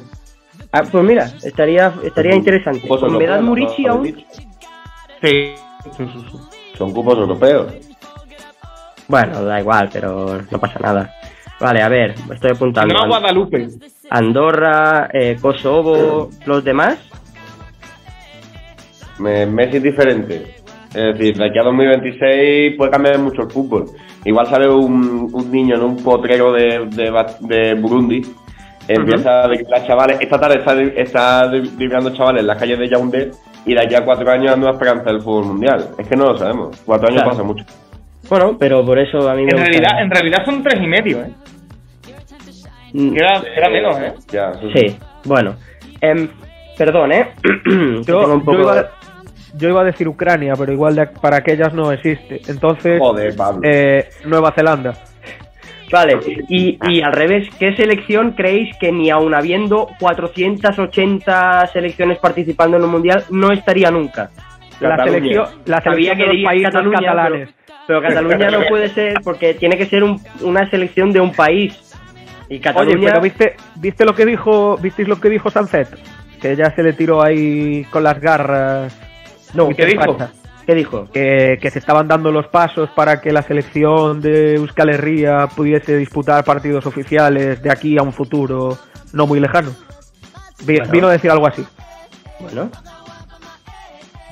Ah, 0.71 0.83
pues 0.91 1.03
mira, 1.03 1.25
estaría, 1.43 1.93
estaría 2.03 2.35
interesante. 2.35 2.87
Con 2.87 3.17
Vedad 3.17 3.39
europeos, 3.39 3.43
Murici 3.43 3.83
¿no? 3.83 3.93
aún. 3.93 4.25
Sí. 5.23 5.53
Son 6.77 6.93
cupos 6.93 7.17
europeos. 7.17 7.73
Bueno, 9.07 9.43
da 9.43 9.59
igual, 9.59 9.89
pero 9.91 10.41
no 10.51 10.59
pasa 10.59 10.79
nada. 10.79 11.13
Vale, 11.59 11.81
a 11.81 11.87
ver, 11.89 12.15
estoy 12.33 12.51
apuntando. 12.51 12.93
no, 12.93 13.03
a 13.03 13.07
Guadalupe. 13.07 13.69
Andorra, 14.09 15.09
eh, 15.13 15.37
Kosovo, 15.41 16.29
los 16.45 16.63
demás. 16.63 16.97
Me, 19.19 19.45
Messi 19.45 19.77
es 19.77 19.83
diferente. 19.83 20.54
Es 20.95 21.17
decir, 21.17 21.35
de 21.37 21.45
aquí 21.45 21.59
a 21.59 21.63
2026 21.63 22.75
puede 22.77 22.91
cambiar 22.91 23.19
mucho 23.19 23.41
el 23.43 23.51
fútbol. 23.51 23.85
Igual 24.23 24.47
sale 24.47 24.69
un, 24.69 25.29
un 25.31 25.51
niño 25.51 25.75
en 25.75 25.83
un 25.83 25.97
potrero 26.03 26.53
de, 26.53 26.87
de, 27.41 27.73
Burundi, 27.75 28.21
empieza 28.87 29.43
a 29.43 29.47
driblar 29.47 29.85
chavales. 29.85 30.17
Esta 30.21 30.39
tarde 30.39 30.59
está, 30.59 30.81
está 30.81 31.51
dri- 31.51 31.69
driblando 31.75 32.11
chavales 32.15 32.41
en 32.41 32.47
las 32.47 32.57
calles 32.57 32.79
de 32.79 32.87
Yaoundé 32.89 33.31
y 33.65 33.73
de 33.73 33.79
aquí 33.81 33.93
a 33.95 34.05
cuatro 34.05 34.31
años 34.31 34.57
nueva 34.57 34.71
esperanza 34.73 35.11
del 35.11 35.21
fútbol 35.21 35.45
mundial. 35.45 35.89
Es 35.97 36.07
que 36.07 36.15
no 36.15 36.25
lo 36.31 36.37
sabemos. 36.37 36.81
Cuatro 36.85 37.07
años 37.09 37.21
Claro. 37.23 37.31
pasa 37.37 37.43
mucho. 37.43 37.65
Bueno, 38.29 38.55
pero 38.57 38.83
por 38.85 38.97
eso 38.97 39.29
a 39.29 39.35
mí 39.35 39.43
me 39.43 39.49
En 39.51 39.57
gusta. 39.57 39.65
realidad, 39.69 40.01
en 40.01 40.09
realidad 40.11 40.45
son 40.45 40.63
tres 40.63 40.81
y 40.81 40.87
medio, 40.87 41.19
¿eh? 41.21 41.31
Mm, 42.93 43.15
Era, 43.15 43.43
era 43.55 43.69
menos, 43.69 43.97
¿eh? 43.99 44.13
Ya, 44.31 44.51
eso 44.51 44.69
Sí, 44.73 44.97
bueno. 45.25 45.55
Em, 46.01 46.27
perdón, 46.77 47.11
¿eh? 47.11 47.27
Yo, 47.65 48.01
tengo 48.03 48.33
un 48.33 48.39
yo 48.39 48.45
poco- 48.45 48.61
iba, 48.61 48.89
yo 49.57 49.69
iba 49.69 49.81
a 49.81 49.85
decir 49.85 50.07
Ucrania, 50.07 50.53
pero 50.57 50.71
igual 50.73 50.95
de- 50.95 51.07
para 51.07 51.37
aquellas 51.37 51.73
no 51.73 51.91
existe. 51.91 52.41
Entonces, 52.47 52.99
Joder, 52.99 53.35
Pablo. 53.35 53.61
eh, 53.63 54.09
Nueva 54.25 54.51
Zelanda. 54.53 54.93
Vale, 55.91 56.17
y, 56.49 56.79
y 56.89 57.01
al 57.01 57.13
revés, 57.13 57.47
¿qué 57.59 57.75
selección 57.75 58.31
creéis 58.31 58.75
que 58.79 58.91
ni 58.91 59.11
aun 59.11 59.35
habiendo 59.35 59.87
480 59.99 61.67
selecciones 61.67 62.17
participando 62.17 62.77
en 62.77 62.83
un 62.83 62.89
mundial 62.91 63.23
no 63.29 63.51
estaría 63.51 63.91
nunca? 63.91 64.29
La 64.79 64.97
selección, 65.05 65.45
la 65.65 65.81
Sabía 65.81 66.13
selección 66.13 66.17
que 66.17 66.25
de 66.25 66.33
los 66.33 66.43
países 66.43 66.69
Cataluña, 66.71 66.97
catalanes. 66.99 67.49
Pero, 67.65 67.77
pero 67.87 68.01
Cataluña 68.01 68.49
no 68.51 68.59
puede 68.69 68.89
ser 68.89 69.13
porque 69.23 69.53
tiene 69.53 69.77
que 69.77 69.85
ser 69.85 70.03
un- 70.03 70.19
una 70.41 70.69
selección 70.69 71.11
de 71.13 71.19
un 71.21 71.31
país. 71.31 71.79
Y 72.49 72.55
Oye, 72.55 72.61
Cataluña. 72.61 73.09
pero 73.11 73.21
viste, 73.21 73.55
viste 73.75 74.05
lo 74.05 74.13
que 74.15 74.25
dijo, 74.25 74.77
visteis 74.77 75.07
lo 75.07 75.19
que 75.21 75.29
dijo 75.29 75.49
Sancet, 75.49 75.87
que 76.41 76.55
ya 76.55 76.71
se 76.75 76.83
le 76.83 76.93
tiró 76.93 77.23
ahí 77.23 77.85
con 77.91 78.03
las 78.03 78.19
garras. 78.19 78.99
No, 79.55 79.69
¿qué 79.69 79.85
dijo? 79.85 80.17
¿Qué 80.65 80.73
dijo? 80.73 81.07
Que, 81.13 81.59
que 81.61 81.69
se 81.69 81.77
estaban 81.79 82.07
dando 82.07 82.31
los 82.31 82.47
pasos 82.47 82.89
para 82.95 83.21
que 83.21 83.31
la 83.31 83.43
selección 83.43 84.19
de 84.19 84.55
Euskal 84.55 84.89
Herria 84.89 85.47
pudiese 85.55 85.95
disputar 85.95 86.43
partidos 86.43 86.85
oficiales 86.87 87.61
de 87.61 87.71
aquí 87.71 87.97
a 87.97 88.01
un 88.01 88.11
futuro 88.11 88.77
no 89.13 89.27
muy 89.27 89.39
lejano. 89.39 89.71
Bueno. 90.65 90.91
Vino 90.91 91.07
a 91.07 91.11
decir 91.11 91.29
algo 91.29 91.45
así. 91.47 91.63
Bueno, 92.39 92.69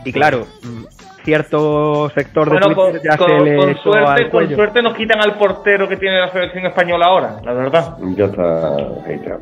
Y 0.03 0.11
claro, 0.11 0.47
cierto 1.23 2.09
sector 2.09 2.49
de 2.49 2.75
con, 2.75 2.93
ya 3.01 3.17
con- 3.17 3.27
se 3.29 3.39
le 3.39 3.55
con 3.57 3.77
suerte, 3.77 4.23
al 4.23 4.29
con 4.31 4.49
suerte 4.55 4.81
nos 4.81 4.95
quitan 4.97 5.21
al 5.21 5.37
portero 5.37 5.87
que 5.87 5.97
tiene 5.97 6.19
la 6.19 6.31
selección 6.31 6.65
española 6.65 7.05
ahora, 7.05 7.37
la 7.43 7.53
verdad. 7.53 7.97
Ya 8.17 8.25
está 8.25 8.67
hateado. 8.75 9.41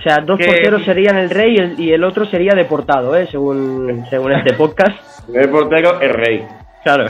O 0.00 0.02
sea, 0.02 0.16
dos 0.24 0.38
Que- 0.38 0.46
porteros 0.46 0.82
serían 0.84 1.16
el 1.18 1.28
rey 1.30 1.54
y 1.54 1.58
el, 1.58 1.78
y 1.80 1.92
el 1.92 2.02
otro 2.04 2.24
sería 2.24 2.54
deportado, 2.54 3.14
¿eh? 3.14 3.28
Según, 3.30 4.04
según 4.08 4.32
este 4.32 4.54
podcast. 4.54 5.28
El 5.32 5.48
portero 5.50 6.00
es 6.00 6.10
rey. 6.10 6.42
Claro. 6.82 7.04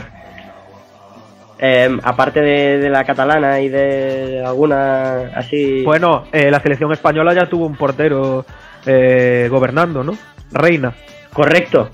Em, 1.57 1.99
aparte 2.03 2.41
de, 2.41 2.79
de 2.79 2.89
la 2.89 3.03
catalana 3.03 3.59
y 3.61 3.69
de 3.69 4.43
alguna 4.45 5.29
así. 5.35 5.83
Bueno, 5.83 6.25
eh, 6.31 6.49
la 6.51 6.59
selección 6.59 6.91
española 6.91 7.33
ya 7.33 7.45
tuvo 7.45 7.65
un 7.67 7.75
portero 7.75 8.45
eh, 8.85 9.47
gobernando, 9.49 10.03
¿no? 10.03 10.13
Reina. 10.51 10.91
Correcto. 11.31 11.89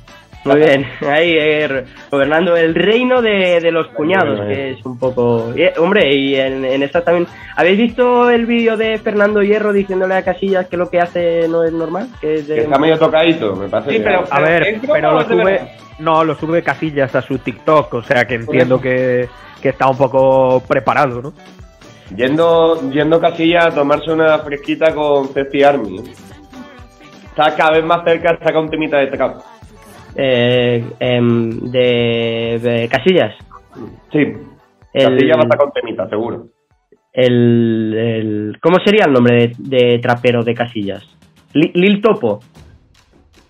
Muy 0.53 0.59
bien. 0.59 0.85
Ahí, 1.09 1.35
eh, 1.37 1.85
gobernando 2.11 2.55
el 2.55 2.73
reino 2.75 3.21
de, 3.21 3.59
de 3.61 3.71
los 3.71 3.87
cuñados, 3.87 4.37
Bueno, 4.37 4.53
que 4.53 4.71
es 4.71 4.85
un 4.85 4.97
poco. 4.99 5.51
eh, 5.55 5.73
hombre, 5.77 6.13
y 6.13 6.35
en, 6.35 6.63
en 6.65 6.83
esta 6.83 7.01
también. 7.03 7.27
¿Habéis 7.55 7.77
visto 7.77 8.29
el 8.29 8.45
vídeo 8.45 8.77
de 8.77 8.97
Fernando 8.99 9.41
Hierro 9.41 9.73
diciéndole 9.73 10.15
a 10.15 10.23
Casillas 10.23 10.67
que 10.67 10.77
lo 10.77 10.89
que 10.89 10.99
hace 10.99 11.47
no 11.47 11.63
es 11.63 11.71
normal? 11.71 12.07
Que 12.21 12.35
es 12.35 12.47
de- 12.47 12.55
Que 12.55 12.61
está 12.61 12.77
medio 12.79 12.97
tocadito, 12.97 13.55
me 13.55 13.67
parece. 13.67 13.91
Sí, 13.91 13.97
que- 13.97 14.03
pero- 14.03 14.23
A 14.29 14.39
ver, 14.41 14.63
¿es 14.67 14.81
broma 14.81 14.93
pero 14.93 15.11
lo 15.13 15.23
sube. 15.27 15.61
No, 15.99 16.23
lo 16.23 16.35
sube 16.35 16.61
Casillas 16.61 17.15
a 17.15 17.21
su 17.21 17.39
TikTok, 17.39 17.93
o 17.95 18.03
sea 18.03 18.25
que 18.25 18.35
entiendo 18.35 18.79
que, 18.79 19.27
que 19.61 19.69
está 19.69 19.87
un 19.89 19.97
poco 19.97 20.61
preparado, 20.67 21.21
¿no? 21.21 21.33
Yendo, 22.15 22.89
yendo 22.89 23.19
Casilla 23.19 23.65
a 23.65 23.71
tomarse 23.71 24.11
una 24.11 24.39
fresquita 24.39 24.93
con 24.93 25.27
Ceci 25.29 25.63
Army. 25.63 26.01
Está 27.29 27.55
cada 27.55 27.71
vez 27.71 27.83
más 27.83 28.03
cerca 28.03 28.31
de 28.31 28.37
sacar 28.39 28.57
un 28.57 28.69
temita 28.69 28.97
de 28.97 29.07
trap. 29.07 29.37
Eh, 30.17 30.83
em, 30.99 31.49
de, 31.71 32.59
de 32.61 32.89
Casillas. 32.89 33.35
Sí. 34.11 34.33
El- 34.93 35.03
Casilla 35.15 35.35
va 35.37 35.55
a 35.59 35.63
un 35.65 35.71
temita, 35.71 36.09
seguro. 36.09 36.47
El, 37.13 37.93
el- 37.97 38.57
¿Cómo 38.61 38.77
sería 38.83 39.05
el 39.05 39.13
nombre 39.13 39.53
de, 39.57 39.79
de 39.87 39.99
trapero 39.99 40.43
de 40.43 40.53
Casillas? 40.53 41.03
Li- 41.53 41.71
Lil 41.73 42.01
Topo. 42.01 42.39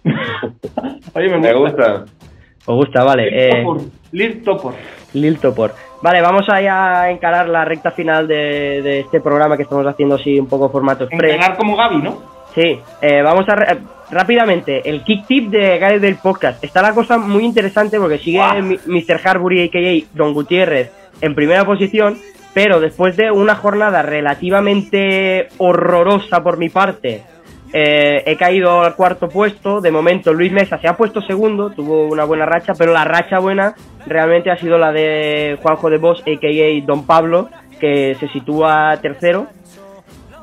Oye, 1.13 1.29
me 1.29 1.37
Me 1.39 1.53
gusta. 1.53 2.05
¿Os 2.65 2.75
gusta? 2.75 3.03
Vale. 3.03 3.23
Lil 3.31 3.33
eh, 3.39 3.49
Topor. 3.63 3.81
Lil 4.11 4.41
Topor. 4.43 4.73
Lil 5.13 5.39
Topor. 5.39 5.73
Vale, 6.01 6.21
vamos 6.21 6.47
a 6.49 6.61
ya 6.61 7.09
encarar 7.09 7.49
la 7.49 7.65
recta 7.65 7.91
final 7.91 8.27
de, 8.27 8.81
de 8.83 8.99
este 8.99 9.19
programa 9.19 9.57
que 9.57 9.63
estamos 9.63 9.85
haciendo 9.87 10.15
así 10.15 10.39
un 10.39 10.47
poco 10.47 10.69
formato 10.69 11.05
express. 11.05 11.33
Entrenar 11.33 11.57
como 11.57 11.75
Gaby, 11.75 11.97
¿no? 11.97 12.36
Sí, 12.57 12.79
eh, 13.03 13.21
vamos 13.21 13.47
a 13.49 13.55
re- 13.55 13.77
rápidamente 14.09 14.89
el 14.89 15.03
kick 15.03 15.27
tip 15.27 15.49
de 15.51 15.77
Gareth 15.77 16.01
del 16.01 16.15
podcast. 16.15 16.63
Está 16.63 16.81
la 16.81 16.91
cosa 16.93 17.19
muy 17.19 17.43
interesante 17.45 17.99
porque 17.99 18.17
sigue 18.17 18.39
mi- 18.63 18.79
Mr. 18.87 19.19
Harbury 19.23 19.65
a.k.a. 19.65 20.07
Don 20.17 20.33
Gutiérrez 20.33 20.89
en 21.21 21.35
primera 21.35 21.65
posición, 21.65 22.17
pero 22.55 22.79
después 22.79 23.15
de 23.15 23.29
una 23.29 23.53
jornada 23.53 24.01
relativamente 24.01 25.49
horrorosa 25.59 26.41
por 26.41 26.57
mi 26.57 26.69
parte, 26.69 27.21
eh, 27.73 28.23
he 28.25 28.35
caído 28.37 28.81
al 28.81 28.95
cuarto 28.95 29.29
puesto. 29.29 29.79
De 29.79 29.91
momento 29.91 30.33
Luis 30.33 30.51
Mesa 30.51 30.79
se 30.79 30.87
ha 30.87 30.97
puesto 30.97 31.21
segundo, 31.21 31.69
tuvo 31.69 32.07
una 32.07 32.23
buena 32.23 32.47
racha, 32.47 32.73
pero 32.75 32.91
la 32.91 33.03
racha 33.03 33.37
buena 33.37 33.75
realmente 34.07 34.49
ha 34.49 34.57
sido 34.57 34.79
la 34.79 34.91
de 34.91 35.59
Juanjo 35.61 35.91
de 35.91 35.97
Bosch 35.99 36.21
a.k.a. 36.21 36.85
Don 36.87 37.05
Pablo, 37.05 37.49
que 37.79 38.15
se 38.19 38.27
sitúa 38.29 38.97
tercero. 38.99 39.45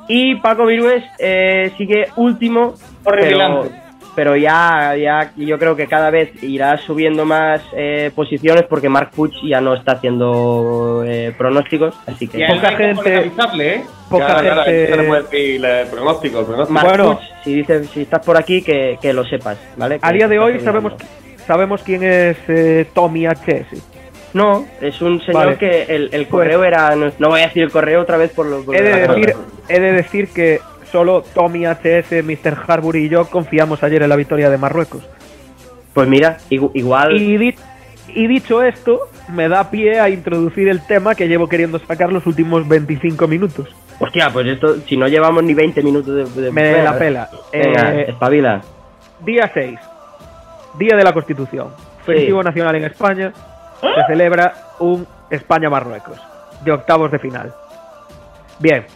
Y 0.09 0.37
Paco 0.37 0.67
Virués 0.67 1.03
eh, 1.19 1.73
sigue 1.79 2.09
último, 2.17 2.75
pero, 3.05 3.65
pero 4.15 4.37
ya, 4.37 4.95
ya 4.97 5.33
yo 5.37 5.59
creo 5.59 5.75
que 5.77 5.87
cada 5.87 6.11
vez 6.11 6.31
irá 6.43 6.77
subiendo 6.79 7.25
más 7.25 7.63
eh, 7.75 8.11
posiciones 8.15 8.65
porque 8.69 8.89
Mark 8.89 9.11
Puch 9.15 9.33
ya 9.45 9.61
no 9.61 9.75
está 9.75 9.93
haciendo 9.93 11.03
eh, 11.07 11.35
pronósticos, 11.37 11.95
así 12.07 12.29
que 12.29 12.47
Poca 12.47 12.71
no 12.71 12.77
gente- 12.77 13.31
¿eh? 13.61 13.85
Poca 14.11 14.27
Claro, 14.41 14.63
gente. 14.65 14.85
eso 14.85 14.97
le 14.97 15.03
puede 15.05 15.23
decir 15.23 15.65
el 15.65 15.87
pronóstico, 15.89 16.41
el 16.41 16.47
pronóstico. 16.47 16.73
Mark 16.75 16.89
Bueno. 16.89 17.17
Puch, 17.17 17.25
si 17.43 17.55
dices, 17.55 17.89
si 17.91 18.03
estás 18.03 18.25
por 18.25 18.37
aquí 18.37 18.63
que, 18.63 18.99
que 19.01 19.13
lo 19.15 19.25
sepas, 19.25 19.59
¿vale? 19.77 19.99
A 20.03 20.13
día 20.13 20.29
de 20.29 20.39
hoy 20.39 20.61
sabemos 20.61 20.93
sabemos 21.47 21.83
quién 21.83 22.03
es 22.03 22.37
eh, 22.49 22.87
Tommy 22.95 23.27
HS. 23.27 23.94
No, 24.35 24.67
es 24.81 25.01
un 25.01 25.21
señor 25.21 25.45
Vale. 25.47 25.57
que 25.57 25.83
el, 25.85 26.11
el 26.13 26.29
correo 26.29 26.65
era 26.65 26.95
no, 26.97 27.11
no 27.19 27.29
voy 27.29 27.41
a 27.41 27.45
decir 27.47 27.63
el 27.63 27.71
correo 27.71 28.03
otra 28.03 28.17
vez 28.17 28.31
por 28.33 28.47
lo 28.47 28.63
por 28.65 28.75
He 28.77 28.83
de 28.83 29.07
decir, 29.07 29.35
he 29.69 29.81
de 29.81 29.93
decir 29.93 30.29
que 30.29 30.61
solo 30.91 31.23
Tommy 31.35 31.65
HS, 31.67 32.23
Mr. 32.25 32.57
Harbury 32.67 33.05
y 33.05 33.09
yo 33.09 33.27
confiamos 33.27 33.83
ayer 33.83 34.03
en 34.03 34.09
la 34.09 34.17
victoria 34.17 34.51
de 34.51 34.59
Marruecos. 34.59 35.03
Pues 35.95 36.09
mira, 36.09 36.39
igu- 36.51 36.73
igual 36.75 37.17
Y, 37.17 37.37
di- 37.39 37.55
Y 38.09 38.27
dicho 38.27 38.63
esto, 38.63 39.09
me 39.33 39.49
da 39.49 39.71
pie 39.71 39.99
a 40.01 40.09
introducir 40.09 40.69
el 40.69 40.85
tema 40.87 41.15
que 41.15 41.27
llevo 41.29 41.49
queriendo 41.49 41.79
sacar 41.79 42.13
los 42.13 42.27
últimos 42.27 42.67
25 42.69 43.27
minutos. 43.29 43.69
Hostia, 44.01 44.31
pues 44.33 44.47
esto, 44.49 44.77
si 44.89 44.97
no 44.97 45.07
llevamos 45.09 45.43
ni 45.45 45.55
20 45.55 45.81
minutos 45.83 46.35
de... 46.35 46.43
de 46.43 46.51
Me 46.53 46.83
la 46.83 46.99
pela. 46.99 47.31
Venga, 47.53 47.95
Eh, 47.95 48.07
espabila. 48.09 48.61
Día 49.25 49.49
6, 49.55 49.79
Día 50.79 50.97
de 50.97 51.05
la 51.05 51.13
Constitución, 51.13 51.69
festivo 52.05 52.43
nacional 52.43 52.75
en 52.75 52.85
España, 52.85 53.33
se 53.81 54.07
celebra 54.07 54.55
un 54.79 55.07
España-Marruecos, 55.31 56.21
de 56.65 56.73
octavos 56.73 57.11
de 57.11 57.19
final. 57.19 57.53
Bien, 58.59 58.87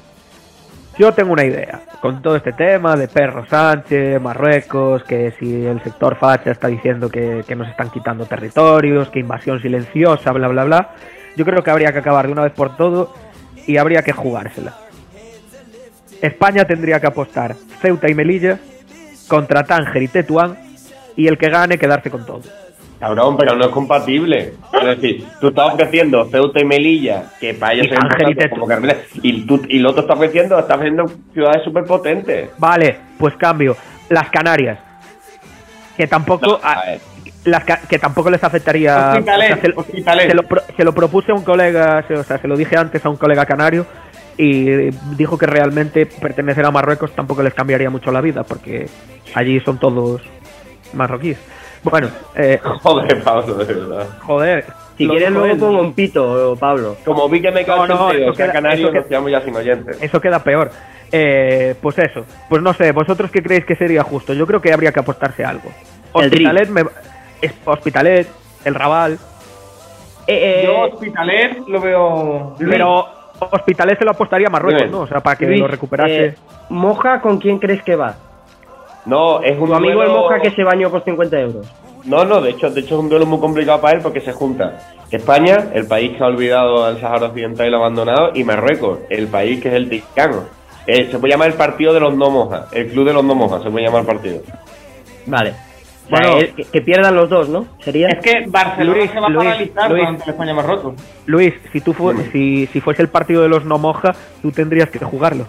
yo 0.99 1.13
tengo 1.13 1.33
una 1.33 1.45
idea, 1.45 1.81
con 2.01 2.23
todo 2.23 2.37
este 2.37 2.53
tema 2.53 2.97
de 2.97 3.09
Perro 3.09 3.47
Sánchez, 3.47 4.21
Marruecos, 4.21 5.05
que 5.05 5.33
si 5.39 5.65
el 5.65 5.83
sector 5.83 6.17
facha 6.17 6.51
está 6.51 6.69
diciendo 6.69 7.09
que, 7.09 7.45
que 7.47 7.55
nos 7.55 7.69
están 7.69 7.91
quitando 7.91 8.27
territorios, 8.27 9.09
que 9.09 9.21
invasión 9.21 9.61
silenciosa, 9.61 10.33
bla, 10.33 10.49
bla, 10.49 10.65
bla, 10.65 10.91
yo 11.37 11.45
creo 11.45 11.63
que 11.63 11.71
habría 11.71 11.93
que 11.93 11.99
acabar 11.99 12.27
de 12.27 12.33
una 12.33 12.43
vez 12.43 12.53
por 12.53 12.77
todo 12.77 13.15
y 13.67 13.77
habría 13.77 14.03
que 14.03 14.13
jugársela. 14.13 14.75
España 16.21 16.65
tendría 16.65 16.99
que 17.01 17.07
apostar 17.07 17.55
Ceuta 17.81 18.11
y 18.11 18.15
Melilla 18.15 18.59
contra 19.29 19.63
Tánger 19.63 20.03
y 20.03 20.09
Tetuán 20.09 20.59
y 21.15 21.29
el 21.29 21.39
que 21.39 21.49
gane 21.49 21.79
quedarse 21.79 22.11
con 22.11 22.27
todo. 22.27 22.43
Cabrón, 22.99 23.37
pero 23.37 23.55
no 23.55 23.67
es 23.67 23.71
compatible. 23.71 24.55
Es 24.73 24.85
decir, 24.85 25.25
tú 25.41 25.49
estás 25.49 25.75
ofreciendo 25.75 26.25
Ceuta 26.27 26.61
y 26.61 26.65
Melilla, 26.65 27.31
que 27.39 27.55
para 27.55 27.75
ellos 27.75 27.87
es 28.37 28.51
como 28.51 28.67
Carmela, 28.67 28.97
y, 29.23 29.47
tú, 29.47 29.63
y 29.69 29.79
el 29.79 29.87
otro 29.87 30.03
está 30.03 30.15
ofreciendo, 30.15 30.59
está 30.59 30.75
ofreciendo 30.75 31.07
ciudades 31.33 31.63
súper 31.63 31.85
potentes. 31.85 32.51
Vale, 32.59 32.99
pues 33.19 33.37
cambio. 33.37 33.77
Las 34.09 34.31
Canarias. 34.31 34.79
Que 35.97 36.07
tampoco, 36.07 36.59
a 36.63 36.85
ver. 36.85 37.01
las 37.45 37.65
que 37.65 37.99
tampoco 37.99 38.31
les 38.31 38.43
afectaría. 38.43 39.13
Hospitalet, 39.13 39.61
se, 39.61 40.35
lo, 40.35 40.45
se 40.77 40.85
lo 40.85 40.93
propuse 40.93 41.33
a 41.33 41.35
un 41.35 41.45
colega, 41.45 42.05
o 42.09 42.23
sea, 42.25 42.39
se 42.39 42.49
lo 42.49 42.57
dije 42.57 42.77
antes 42.77 43.05
a 43.05 43.09
un 43.09 43.17
colega 43.17 43.47
canario 43.47 43.87
y 44.37 44.91
dijo 45.17 45.37
que 45.37 45.47
realmente 45.47 46.07
pertenecer 46.07 46.65
a 46.65 46.71
Marruecos 46.71 47.13
tampoco 47.13 47.43
les 47.43 47.53
cambiaría 47.53 47.91
mucho 47.91 48.13
la 48.13 48.21
vida 48.21 48.45
porque 48.45 48.89
allí 49.35 49.61
son 49.61 49.79
todos 49.79 50.23
marroquíes. 50.95 51.39
Bueno, 51.83 52.09
eh, 52.35 52.59
Joder, 52.83 53.23
Pablo, 53.23 53.55
de 53.55 53.65
verdad. 53.75 54.07
joder. 54.23 54.65
Si 54.97 55.05
lo 55.05 55.13
quieres 55.13 55.31
luego 55.31 55.57
pongo 55.59 55.81
un 55.81 55.93
pito, 55.95 56.57
Pablo. 56.59 56.97
Como 57.05 57.29
vi 57.29 57.41
que 57.41 57.53
me 57.53 57.65
cago 57.65 57.87
No, 57.87 57.95
no, 57.95 58.13
en 58.13 58.23
eso 58.23 58.31
o 58.33 58.35
sea, 58.35 58.47
queda- 58.47 58.53
Canarios, 58.53 58.81
eso 58.81 58.93
que- 58.93 58.99
nos 58.99 59.07
quedamos 59.07 59.31
ya 59.31 59.41
sin 59.43 59.55
oyentes. 59.55 59.99
Eso 60.03 60.21
queda 60.21 60.43
peor. 60.43 60.71
Eh, 61.13 61.75
pues 61.81 61.97
eso. 61.99 62.25
Pues 62.49 62.61
no 62.63 62.75
sé, 62.75 62.91
¿vosotros 62.93 63.31
qué 63.31 63.41
creéis 63.43 63.65
que 63.65 63.77
sería 63.77 64.03
justo? 64.03 64.35
Yo 64.35 64.47
creo 64.47 64.61
que 64.61 64.73
habría 64.73 64.91
que 64.93 65.01
apostarse 65.01 65.45
a 65.45 65.51
algo. 65.51 65.71
El 66.17 66.25
Hospitalet, 66.27 66.69
me- 66.69 66.83
es- 67.41 67.55
Hospitalet, 67.65 68.27
el 68.65 68.75
Raval. 68.75 69.19
Eh, 70.27 70.61
eh, 70.61 70.63
Yo 70.67 70.81
Hospitalet 70.81 71.59
lo 71.69 71.81
veo... 71.81 72.57
Pero 72.59 73.07
Hospitalet 73.39 73.99
se 73.99 74.05
lo 74.05 74.11
apostaría 74.11 74.49
a 74.49 74.51
Marruecos, 74.51 74.83
Bien. 74.83 74.91
¿no? 74.93 75.01
O 75.03 75.07
sea, 75.07 75.21
para 75.21 75.37
que 75.37 75.47
Luis, 75.47 75.61
lo 75.61 75.69
recuperase. 75.69 76.25
eh, 76.27 76.35
Moja, 76.71 77.21
¿con 77.21 77.39
quién 77.39 77.59
crees 77.61 77.83
que 77.85 77.95
va? 77.95 78.17
No, 79.09 79.43
es 79.43 79.59
un 79.59 79.69
Tu 79.69 79.75
amigo 79.75 80.03
el 80.03 80.11
Moja 80.11 80.39
que 80.41 80.51
se 80.51 80.63
bañó 80.63 80.91
por 80.91 81.03
50 81.05 81.41
euros. 81.41 81.67
No, 82.05 82.25
no, 82.25 82.41
de 82.41 82.51
hecho, 82.51 82.71
de 82.71 82.81
hecho 82.81 82.95
es 82.97 83.01
un 83.01 83.09
duelo 83.09 83.27
muy 83.27 83.39
complicado 83.41 83.81
para 83.81 83.97
él 83.97 84.03
porque 84.03 84.21
se 84.21 84.33
junta 84.33 84.79
España, 85.11 85.71
el 85.75 85.87
país 85.87 86.17
que 86.17 86.23
ha 86.23 86.27
olvidado 86.27 86.85
al 86.85 87.01
Sahara 87.01 87.27
Occidental 87.27 87.67
y 87.67 87.71
lo 87.71 87.77
ha 87.79 87.81
abandonado, 87.81 88.31
y 88.35 88.45
Marruecos, 88.45 89.01
el 89.11 89.27
país 89.29 89.61
que 89.63 89.69
es 89.69 89.75
el 89.75 89.89
ticano. 89.89 90.45
Eh, 90.87 91.09
se 91.11 91.19
puede 91.19 91.33
llamar 91.33 91.49
el 91.49 91.55
partido 91.55 91.93
de 91.93 92.01
los 92.01 92.15
no 92.15 92.31
mojas, 92.31 92.73
el 92.73 92.89
club 92.89 93.07
de 93.07 93.13
los 93.15 93.25
no 93.25 93.35
mojas, 93.35 93.63
se 93.63 93.71
puede 93.71 93.85
llamar 93.87 94.03
el 94.03 94.07
partido. 94.07 94.41
Vale. 95.27 95.51
O 95.51 96.17
sea, 96.17 96.21
Bueno. 96.31 96.39
eh, 96.41 96.53
que, 96.57 96.65
que 96.65 96.81
pierdan 96.81 97.15
los 97.15 97.29
dos, 97.29 97.49
¿no? 97.51 97.67
Sería. 97.81 98.09
Es 98.09 98.21
que 98.21 98.45
Barcelona 98.49 98.97
Luis, 98.99 99.11
se 99.11 99.21
va 99.21 99.27
a 99.27 99.35
paralizar 99.35 99.91
Luis. 99.91 100.01
durante 100.03 100.25
el 100.25 100.31
España-Marruecos. 100.31 100.95
Luis, 101.27 101.55
si 101.73 101.81
tú 101.83 101.93
fu- 101.93 102.15
si, 102.33 102.67
si 102.69 102.81
fuese 102.81 103.03
el 103.03 103.09
partido 103.09 103.43
de 103.43 103.49
los 103.49 103.65
no 103.67 103.77
moja, 103.79 104.15
tú 104.41 104.51
tendrías 104.51 104.89
que 104.89 104.99
jugarlo. 105.01 105.45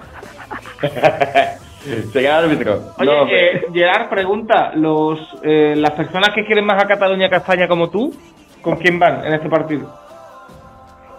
se 2.14 2.20
queda 2.20 2.40
árbitro. 2.40 2.82
Oye, 2.98 3.06
No, 3.06 3.28
eh, 3.28 3.66
Gerard 3.74 4.10
pregunta, 4.10 4.72
los 4.76 5.20
eh, 5.44 5.76
las 5.78 5.92
personas 5.92 6.30
que 6.36 6.46
quieren 6.46 6.66
más 6.66 6.84
a 6.84 6.88
Cataluña 6.88 7.30
que 7.30 7.36
a 7.36 7.40
España 7.40 7.68
como 7.68 7.90
tú, 7.90 8.14
¿con 8.62 8.76
quién 8.78 9.00
van 9.00 9.26
en 9.26 9.34
este 9.34 9.50
partido? 9.50 9.94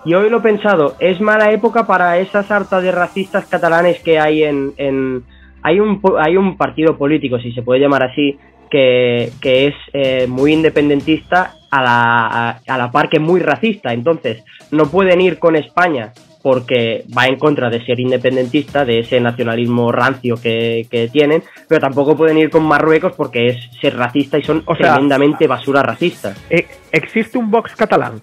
Y 0.04 0.14
hoy 0.14 0.30
lo 0.30 0.38
he 0.38 0.42
pensado, 0.42 0.94
es 0.98 1.20
mala 1.20 1.52
época 1.52 1.86
para 1.86 2.16
esa 2.18 2.42
sarta 2.44 2.80
de 2.80 2.90
racistas 2.90 3.46
catalanes 3.46 4.00
que 4.00 4.18
hay 4.18 4.44
en... 4.44 4.72
en- 4.76 5.24
hay, 5.62 5.78
un, 5.78 6.00
po- 6.00 6.18
hay 6.18 6.38
un 6.38 6.56
partido 6.56 6.96
político, 6.96 7.38
si 7.38 7.52
se 7.52 7.60
puede 7.60 7.80
llamar 7.80 8.02
así, 8.04 8.38
que, 8.70 9.30
que 9.42 9.66
es 9.66 9.74
eh, 9.92 10.26
muy 10.26 10.54
independentista 10.54 11.52
a 11.70 11.82
la, 11.82 12.26
a, 12.26 12.60
a 12.66 12.78
la 12.78 12.90
par 12.90 13.10
que 13.10 13.18
muy 13.18 13.40
racista. 13.40 13.92
Entonces, 13.92 14.42
no 14.70 14.86
pueden 14.86 15.20
ir 15.20 15.38
con 15.38 15.56
España 15.56 16.14
porque 16.42 17.04
va 17.16 17.26
en 17.26 17.36
contra 17.38 17.68
de 17.70 17.84
ser 17.84 18.00
independentista, 18.00 18.84
de 18.84 19.00
ese 19.00 19.20
nacionalismo 19.20 19.92
rancio 19.92 20.36
que, 20.40 20.86
que 20.90 21.08
tienen, 21.08 21.42
pero 21.68 21.80
tampoco 21.80 22.16
pueden 22.16 22.38
ir 22.38 22.50
con 22.50 22.62
Marruecos 22.64 23.12
porque 23.16 23.48
es 23.48 23.56
ser 23.80 23.96
racista 23.96 24.38
y 24.38 24.42
son 24.42 24.62
O 24.66 24.74
sea, 24.74 24.92
tremendamente 24.94 25.46
basura 25.46 25.82
racista. 25.82 26.34
Eh, 26.48 26.66
¿Existe 26.92 27.36
un 27.38 27.50
box 27.50 27.76
catalán? 27.76 28.22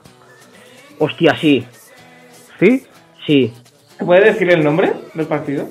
Hostia, 0.99 1.35
sí, 1.39 1.63
¿Sí? 2.59 2.83
sí. 3.25 3.53
¿Se 3.97 4.05
puede 4.05 4.25
decir 4.25 4.49
el 4.49 4.63
nombre 4.63 4.93
del 5.13 5.25
partido? 5.27 5.67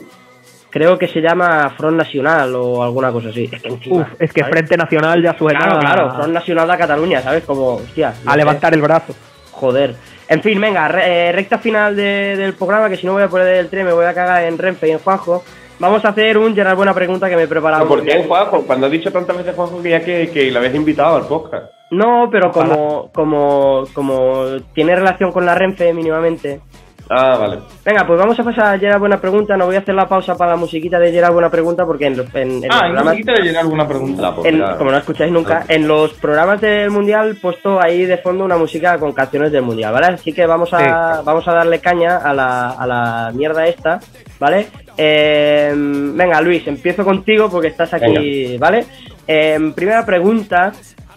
Creo 0.71 0.99
que 0.99 1.09
se 1.09 1.21
llama 1.21 1.73
Front 1.77 1.97
Nacional 1.97 2.55
o 2.55 2.83
alguna 2.83 3.11
cosa 3.11 3.31
así. 3.31 3.49
Es 3.51 3.63
que 3.63 3.69
encima, 3.69 3.97
Uf, 4.03 4.09
es 4.21 4.33
que 4.33 4.41
¿sabes? 4.41 4.53
Frente 4.53 4.77
Nacional 4.77 5.23
ya 5.23 5.37
suena 5.39 5.59
Claro, 5.61 5.77
a- 5.77 5.81
claro, 5.81 6.15
Front 6.17 6.33
Nacional 6.33 6.69
de 6.69 6.77
Cataluña, 6.77 7.23
¿sabes? 7.23 7.45
Como, 7.45 7.75
hostia. 7.77 8.11
a 8.27 8.33
sé. 8.33 8.37
levantar 8.37 8.75
el 8.75 8.83
brazo. 8.83 9.15
Joder. 9.53 9.95
En 10.29 10.43
fin, 10.43 10.61
venga, 10.61 10.89
re- 10.89 11.29
eh, 11.29 11.33
recta 11.33 11.59
final 11.59 11.95
de- 11.95 12.37
del 12.37 12.55
programa, 12.55 12.89
que 12.89 12.97
si 12.97 13.07
no 13.07 13.13
voy 13.13 13.23
a 13.23 13.29
poner 13.29 13.47
el 13.49 13.69
tren, 13.69 13.87
me 13.87 13.93
voy 13.93 14.05
a 14.07 14.15
cagar 14.15 14.43
en 14.45 14.59
Renfe 14.59 14.89
y 14.89 14.91
en 14.93 14.99
Juanjo. 14.99 15.45
Vamos 15.79 16.05
a 16.05 16.09
hacer 16.09 16.39
un 16.39 16.55
Gerard 16.55 16.77
Buena 16.77 16.95
Pregunta 16.95 17.29
que 17.29 17.37
me 17.37 17.43
he 17.43 17.49
preparado. 17.49 17.87
¿Por 17.87 18.03
qué 18.03 18.25
Juanjo? 18.25 18.63
Cuando 18.63 18.87
has 18.87 18.93
dicho 18.93 19.13
tantas 19.13 19.37
veces 19.37 19.55
Juanjo 19.55 19.83
que 19.83 19.91
ya 19.91 20.03
que, 20.05 20.31
que 20.33 20.51
le 20.51 20.59
habías 20.59 20.75
invitado 20.75 21.17
al 21.17 21.27
podcast. 21.27 21.67
No, 21.91 22.29
pero 22.33 22.51
como, 22.51 23.11
como, 23.13 23.85
como 23.95 24.45
tiene 24.75 24.97
relación 24.97 25.31
con 25.31 25.47
la 25.47 25.55
Renfe 25.55 25.93
mínimamente. 25.93 26.61
Ah, 27.09 27.37
vale. 27.39 27.59
Venga, 27.85 28.05
pues 28.05 28.19
vamos 28.19 28.39
a 28.41 28.43
pasar 28.43 28.75
a 28.75 28.79
Gerard 28.79 28.99
Buena 28.99 29.21
Pregunta. 29.21 29.57
No 29.57 29.67
voy 29.67 29.77
a 29.77 29.79
hacer 29.79 29.95
la 29.95 30.09
pausa 30.09 30.35
para 30.37 30.53
la 30.53 30.57
musiquita 30.57 30.99
de 30.99 31.13
Gerard 31.13 31.33
Buena 31.33 31.49
Pregunta 31.51 31.87
porque 31.87 32.07
en 32.07 32.17
los, 32.17 32.27
en, 32.35 32.49
Ah, 32.49 32.49
y 32.51 32.61
no 32.63 32.69
programas... 32.81 33.05
me 33.15 33.17
quita 33.17 33.33
de 33.35 33.43
llegar 33.43 33.63
alguna 33.63 33.87
pregunta. 33.87 34.23
La 34.23 34.49
En- 34.49 34.77
como 34.77 34.91
no 34.91 34.97
escucháis 34.99 35.31
nunca, 35.31 35.65
en 35.69 35.87
los 35.87 36.15
programas 36.15 36.61
del 36.61 36.91
mundial 36.91 37.31
he 37.37 37.41
puesto 37.41 37.81
ahí 37.81 38.05
de 38.07 38.19
fondo 38.19 38.45
una 38.45 38.57
música 38.57 38.99
con 38.99 39.13
canciones 39.13 39.53
del 39.53 39.63
mundial, 39.63 39.93
¿vale? 39.93 40.07
Así 40.15 40.33
que 40.33 40.47
vamos 40.47 40.73
a, 40.75 41.23
vamos 41.25 41.47
a 41.47 41.53
darle 41.53 41.79
caña 41.79 42.17
a 42.19 42.35
la, 42.35 42.71
a 42.71 42.87
la 42.87 43.31
mierda 43.33 43.67
esta, 43.69 44.01
¿vale? 44.41 44.67
Eh, 44.97 45.73
venga, 45.77 46.41
Luis, 46.41 46.67
empiezo 46.67 47.05
contigo 47.05 47.49
porque 47.49 47.69
estás 47.69 47.95
aquí, 47.95 48.57
¿vale? 48.59 48.85
Eh, 49.29 49.73
primera 49.77 50.05
pregunta. 50.05 50.73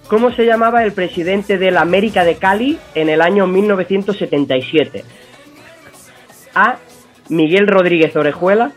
¿Cómo 0.08 0.32
se 0.32 0.44
llamaba 0.44 0.84
el 0.84 0.92
presidente 0.94 1.60
de 1.60 1.70
la 1.70 1.82
América 1.82 2.24
de 2.24 2.34
Cali 2.38 2.80
en 2.96 3.10
el 3.10 3.22
año 3.22 3.46
1977? 3.46 5.04
A. 6.66 6.78
Miguel 7.30 7.68
Rodríguez 7.68 8.16
Orejuela. 8.16 8.72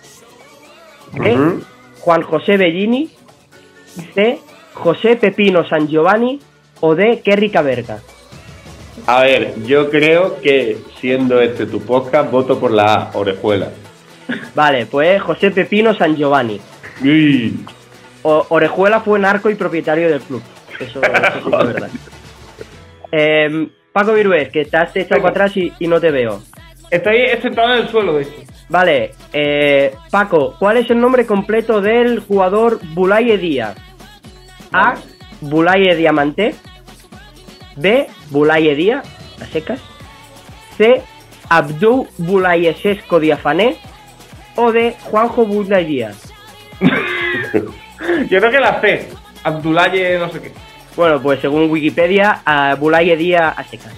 B. 1.14 1.36
Juan 2.00 2.22
José 2.22 2.56
Bellini. 2.56 3.10
C. 4.14 4.38
José 4.74 5.16
Pepino 5.16 5.66
San 5.68 5.88
Giovanni. 5.88 6.40
O 6.80 6.94
D. 6.94 7.20
Kerry 7.24 7.50
Caberga. 7.50 8.00
A 9.06 9.22
ver, 9.22 9.54
yo 9.64 9.88
creo 9.90 10.40
que 10.40 10.76
siendo 11.00 11.40
este 11.40 11.66
tu 11.66 11.80
podcast, 11.80 12.30
voto 12.30 12.58
por 12.60 12.70
la 12.70 12.94
A, 12.94 13.10
Orejuela. 13.14 13.70
Vale, 14.54 14.86
pues 14.86 15.20
José 15.22 15.50
Pepino 15.50 15.94
San 15.94 16.14
Giovanni. 16.16 16.60
O- 18.22 18.46
Orejuela 18.50 19.00
fue 19.00 19.18
narco 19.18 19.50
y 19.50 19.54
propietario 19.54 20.08
del 20.08 20.20
club. 20.20 20.42
Eso, 20.78 21.00
eso 21.02 21.12
sí 21.44 21.50
que 21.50 21.56
es 21.56 21.66
verdad. 21.72 21.88
Em, 23.14 23.68
Paco 23.92 24.14
Virués, 24.14 24.48
que 24.50 24.64
te 24.64 24.76
has 24.76 24.94
echado 24.96 25.20
para 25.20 25.30
atrás 25.32 25.56
y, 25.56 25.70
y 25.78 25.86
no 25.86 26.00
te 26.00 26.10
veo. 26.10 26.40
Estoy 26.92 27.26
sentado 27.40 27.72
en 27.72 27.80
el 27.80 27.88
suelo, 27.88 28.12
de 28.12 28.24
hecho. 28.24 28.34
Vale, 28.68 29.14
eh, 29.32 29.94
Paco, 30.10 30.56
¿cuál 30.58 30.76
es 30.76 30.90
el 30.90 31.00
nombre 31.00 31.24
completo 31.24 31.80
del 31.80 32.20
jugador 32.20 32.80
Bulaye 32.92 33.38
Díaz? 33.38 33.76
A. 34.74 34.96
Bulaye 35.40 35.96
Diamante. 35.96 36.54
B. 37.76 38.06
Bulaye 38.28 38.74
Díaz, 38.74 39.08
a 39.40 39.46
secas. 39.46 39.80
C. 40.76 41.00
Abdou 41.48 42.08
Bulaye 42.18 42.74
Sesco 42.74 43.18
Diafané. 43.18 43.78
O 44.56 44.70
D. 44.70 44.94
Juanjo 45.04 45.46
Bulaye 45.46 45.86
Díaz. 45.86 46.30
Yo 48.28 48.38
creo 48.38 48.50
que 48.50 48.60
la 48.60 48.82
C. 48.82 49.08
Abdulaye, 49.44 50.18
no 50.18 50.30
sé 50.30 50.42
qué. 50.42 50.52
Bueno, 50.94 51.22
pues 51.22 51.40
según 51.40 51.70
Wikipedia, 51.70 52.42
a 52.44 52.74
Bulaye 52.74 53.16
Díaz 53.16 53.54
a 53.56 53.64
secas. 53.64 53.94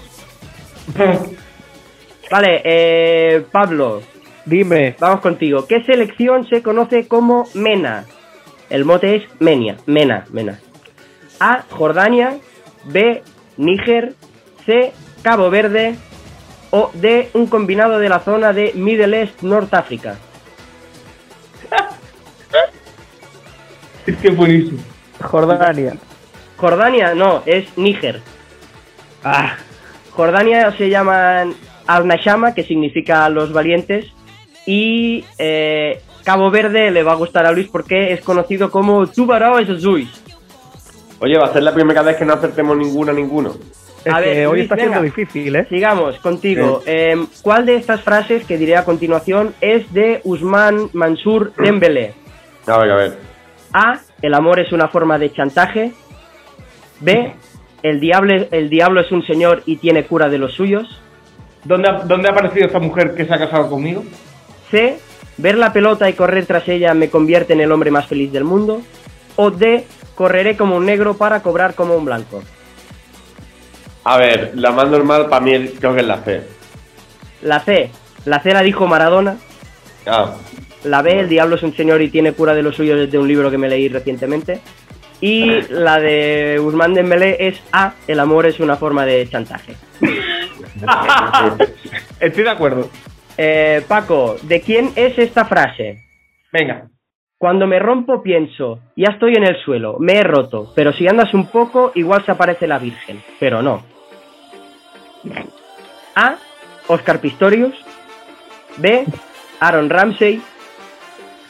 Vale, 2.30 2.62
eh, 2.64 3.44
Pablo, 3.50 4.02
Dime. 4.44 4.94
Vamos 5.00 5.20
contigo. 5.20 5.66
¿Qué 5.66 5.82
selección 5.84 6.46
se 6.48 6.62
conoce 6.62 7.08
como 7.08 7.46
MENA? 7.54 8.04
El 8.68 8.84
mote 8.84 9.16
es 9.16 9.22
Menia. 9.40 9.76
MENA, 9.86 10.26
MENA. 10.30 10.60
A. 11.40 11.64
Jordania. 11.70 12.38
B. 12.84 13.22
Níger. 13.56 14.12
C. 14.66 14.92
Cabo 15.22 15.48
Verde. 15.48 15.94
O 16.70 16.90
D. 16.92 17.30
Un 17.32 17.46
combinado 17.46 17.98
de 17.98 18.08
la 18.08 18.20
zona 18.20 18.52
de 18.52 18.72
Middle 18.74 19.18
East 19.20 19.42
North 19.42 19.72
África. 19.72 20.16
Es 24.06 24.16
que 24.18 24.28
buenísimo. 24.28 24.80
Jordania. 25.22 25.94
Jordania, 26.58 27.14
no, 27.14 27.42
es 27.46 27.66
Níger. 27.78 28.20
Ah, 29.22 29.56
Jordania 30.10 30.70
se 30.76 30.90
llaman 30.90 31.54
Al-Nashama, 31.86 32.54
que 32.54 32.64
significa 32.64 33.28
los 33.28 33.52
valientes. 33.52 34.06
Y 34.66 35.24
eh, 35.38 36.00
Cabo 36.24 36.50
Verde 36.50 36.90
le 36.90 37.02
va 37.02 37.12
a 37.12 37.16
gustar 37.16 37.46
a 37.46 37.52
Luis 37.52 37.68
porque 37.68 38.12
es 38.12 38.20
conocido 38.22 38.70
como 38.70 39.06
Tubarão 39.06 39.60
Azuis. 39.60 40.08
Oye, 41.20 41.38
va 41.38 41.46
a 41.46 41.52
ser 41.52 41.62
la 41.62 41.74
primera 41.74 42.02
vez 42.02 42.16
que 42.16 42.24
no 42.24 42.32
acertemos 42.32 42.76
ninguna, 42.76 43.12
ninguno. 43.12 43.54
es 44.04 44.12
A 44.12 44.20
ver, 44.20 44.46
hoy 44.46 44.58
Luis, 44.58 44.64
está 44.64 44.76
siendo 44.76 45.02
difícil, 45.02 45.54
¿eh? 45.56 45.66
Sigamos 45.68 46.18
contigo. 46.18 46.82
Em, 46.86 47.26
¿Cuál 47.42 47.66
de 47.66 47.76
estas 47.76 48.00
frases 48.00 48.44
que 48.44 48.58
diré 48.58 48.76
a 48.76 48.84
continuación 48.84 49.54
es 49.60 49.92
de 49.92 50.20
Usman 50.24 50.90
Mansur 50.92 51.52
Dembélé? 51.56 52.14
A 52.66 52.78
ver, 52.78 52.90
a 52.90 52.96
ver. 52.96 53.18
A. 53.74 54.00
El 54.22 54.32
amor 54.32 54.58
es 54.58 54.72
una 54.72 54.88
forma 54.88 55.18
de 55.18 55.30
chantaje. 55.30 55.92
B. 57.00 57.34
El 57.82 58.00
diablo, 58.00 58.46
el 58.50 58.70
diablo 58.70 59.02
es 59.02 59.12
un 59.12 59.22
señor 59.26 59.62
y 59.66 59.76
tiene 59.76 60.04
cura 60.06 60.30
de 60.30 60.38
los 60.38 60.54
suyos. 60.54 61.02
¿Dónde 61.64 61.88
ha, 61.88 61.92
¿Dónde 62.04 62.28
ha 62.28 62.32
aparecido 62.32 62.66
esta 62.66 62.78
mujer 62.78 63.14
que 63.14 63.24
se 63.24 63.32
ha 63.34 63.38
casado 63.38 63.68
conmigo? 63.70 64.04
C. 64.70 64.98
Ver 65.36 65.56
la 65.58 65.72
pelota 65.72 66.08
y 66.08 66.12
correr 66.12 66.46
tras 66.46 66.68
ella 66.68 66.94
me 66.94 67.10
convierte 67.10 67.54
en 67.54 67.60
el 67.60 67.72
hombre 67.72 67.90
más 67.90 68.06
feliz 68.06 68.30
del 68.32 68.44
mundo. 68.44 68.82
O 69.36 69.50
D. 69.50 69.84
Correré 70.14 70.56
como 70.56 70.76
un 70.76 70.86
negro 70.86 71.14
para 71.14 71.42
cobrar 71.42 71.74
como 71.74 71.96
un 71.96 72.04
blanco. 72.04 72.42
A 74.04 74.18
ver, 74.18 74.52
la 74.54 74.70
más 74.70 74.88
normal 74.88 75.28
para 75.28 75.44
mí 75.44 75.68
creo 75.80 75.94
que 75.94 76.00
es 76.00 76.06
la 76.06 76.18
C. 76.18 76.42
La 77.42 77.60
C. 77.60 77.90
La 78.26 78.40
C 78.40 78.52
la 78.52 78.62
dijo 78.62 78.86
Maradona. 78.86 79.36
Ah, 80.06 80.34
La 80.84 81.02
B. 81.02 81.20
El 81.20 81.28
diablo 81.28 81.56
es 81.56 81.62
un 81.62 81.74
señor 81.74 82.02
y 82.02 82.10
tiene 82.10 82.32
cura 82.32 82.54
de 82.54 82.62
los 82.62 82.76
suyos 82.76 82.98
desde 82.98 83.18
un 83.18 83.26
libro 83.26 83.50
que 83.50 83.58
me 83.58 83.68
leí 83.68 83.88
recientemente. 83.88 84.60
Y 85.20 85.62
la 85.70 85.98
de 85.98 86.58
Guzmán 86.60 86.92
Dembélé 86.92 87.48
es 87.48 87.60
A. 87.72 87.94
El 88.06 88.20
amor 88.20 88.46
es 88.46 88.60
una 88.60 88.76
forma 88.76 89.06
de 89.06 89.26
chantaje. 89.28 89.74
Estoy 92.20 92.44
de 92.44 92.50
acuerdo. 92.50 92.88
Eh, 93.36 93.82
Paco, 93.88 94.36
¿de 94.42 94.60
quién 94.60 94.92
es 94.96 95.18
esta 95.18 95.44
frase? 95.44 96.04
Venga. 96.52 96.88
Cuando 97.38 97.66
me 97.66 97.78
rompo 97.78 98.22
pienso, 98.22 98.78
ya 98.96 99.10
estoy 99.12 99.34
en 99.34 99.44
el 99.44 99.56
suelo, 99.62 99.96
me 99.98 100.14
he 100.14 100.22
roto, 100.22 100.72
pero 100.74 100.92
si 100.92 101.06
andas 101.06 101.34
un 101.34 101.48
poco 101.48 101.92
igual 101.94 102.24
se 102.24 102.30
aparece 102.32 102.66
la 102.66 102.78
Virgen, 102.78 103.22
pero 103.38 103.60
no. 103.60 103.82
A. 106.14 106.36
Oscar 106.86 107.20
Pistorius. 107.20 107.74
B. 108.76 109.04
Aaron 109.60 109.90
Ramsey. 109.90 110.42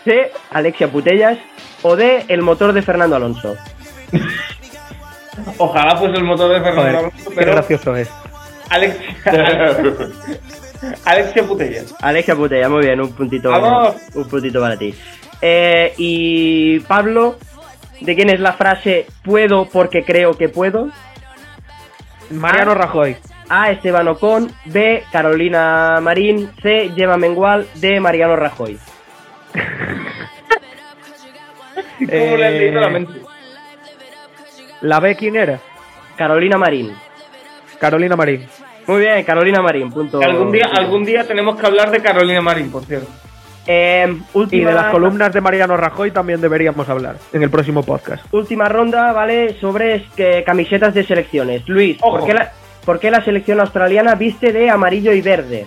C. 0.04 0.30
Alexia 0.50 0.88
Putellas. 0.88 1.38
O 1.82 1.96
D. 1.96 2.24
El 2.28 2.42
motor 2.42 2.72
de 2.72 2.82
Fernando 2.82 3.16
Alonso. 3.16 3.56
Ojalá 5.58 5.96
fuese 5.96 6.16
el 6.16 6.24
motor 6.24 6.52
de 6.52 6.60
Fernando 6.60 6.98
Alonso, 6.98 7.30
qué 7.30 7.34
pero 7.36 7.52
gracioso 7.52 7.96
es. 7.96 8.10
Alexia, 8.70 9.14
Alexia 11.04 11.42
Putellas. 11.44 11.94
Alexia 12.00 12.34
Putellas, 12.34 12.70
muy 12.70 12.84
bien, 12.84 13.00
un 13.00 13.12
puntito, 13.12 13.50
¡Vamos! 13.50 13.96
un 14.14 14.28
puntito 14.28 14.60
para 14.60 14.76
ti. 14.76 14.94
Eh, 15.40 15.92
y 15.98 16.80
Pablo, 16.80 17.38
¿de 18.00 18.14
quién 18.14 18.30
es 18.30 18.40
la 18.40 18.54
frase 18.54 19.06
puedo 19.22 19.66
porque 19.66 20.04
creo 20.04 20.36
que 20.36 20.48
puedo? 20.48 20.90
Mariano. 22.30 22.74
Rajoy. 22.74 23.16
A. 23.48 23.70
Esteban 23.70 24.08
Ocon. 24.08 24.50
B. 24.64 25.04
Carolina 25.12 26.00
Marín. 26.00 26.50
C. 26.62 26.90
Gemma 26.96 27.16
Mengual. 27.16 27.66
D. 27.74 28.00
Mariano 28.00 28.36
Rajoy. 28.36 28.78
¿Cómo 31.98 32.36
le 32.36 32.46
has 32.46 32.52
Eh, 32.54 32.72
la 32.72 32.88
mente? 32.88 33.20
¿La 34.80 35.00
B 35.00 35.16
quién 35.16 35.36
era? 35.36 35.60
Carolina 36.16 36.56
Marín. 36.58 36.94
Carolina 37.84 38.16
Marín. 38.16 38.46
Muy 38.86 39.00
bien, 39.00 39.22
Carolina 39.24 39.60
Marín. 39.60 39.90
Punto. 39.90 40.18
Algún 40.22 40.50
día, 40.50 40.70
algún 40.74 41.04
día 41.04 41.26
tenemos 41.26 41.60
que 41.60 41.66
hablar 41.66 41.90
de 41.90 42.00
Carolina 42.00 42.40
Marín, 42.40 42.70
por 42.70 42.82
cierto. 42.86 43.08
Eh, 43.66 44.06
Y 44.08 44.38
última, 44.38 44.70
de 44.70 44.74
las 44.74 44.90
columnas 44.90 45.32
de 45.34 45.40
Mariano 45.42 45.76
Rajoy 45.76 46.10
también 46.10 46.40
deberíamos 46.40 46.88
hablar 46.88 47.16
en 47.34 47.42
el 47.42 47.50
próximo 47.50 47.82
podcast. 47.82 48.24
Última 48.32 48.70
ronda, 48.70 49.12
¿vale? 49.12 49.54
Sobre 49.60 50.02
eh, 50.16 50.42
camisetas 50.46 50.94
de 50.94 51.04
selecciones. 51.04 51.68
Luis, 51.68 51.98
Ojo. 52.00 52.18
¿por 52.20 52.26
qué, 52.26 52.34
la, 52.34 52.52
por 52.86 53.00
qué 53.00 53.10
la 53.10 53.22
selección 53.22 53.60
australiana 53.60 54.14
viste 54.14 54.50
de 54.50 54.70
amarillo 54.70 55.12
y 55.12 55.20
verde? 55.20 55.66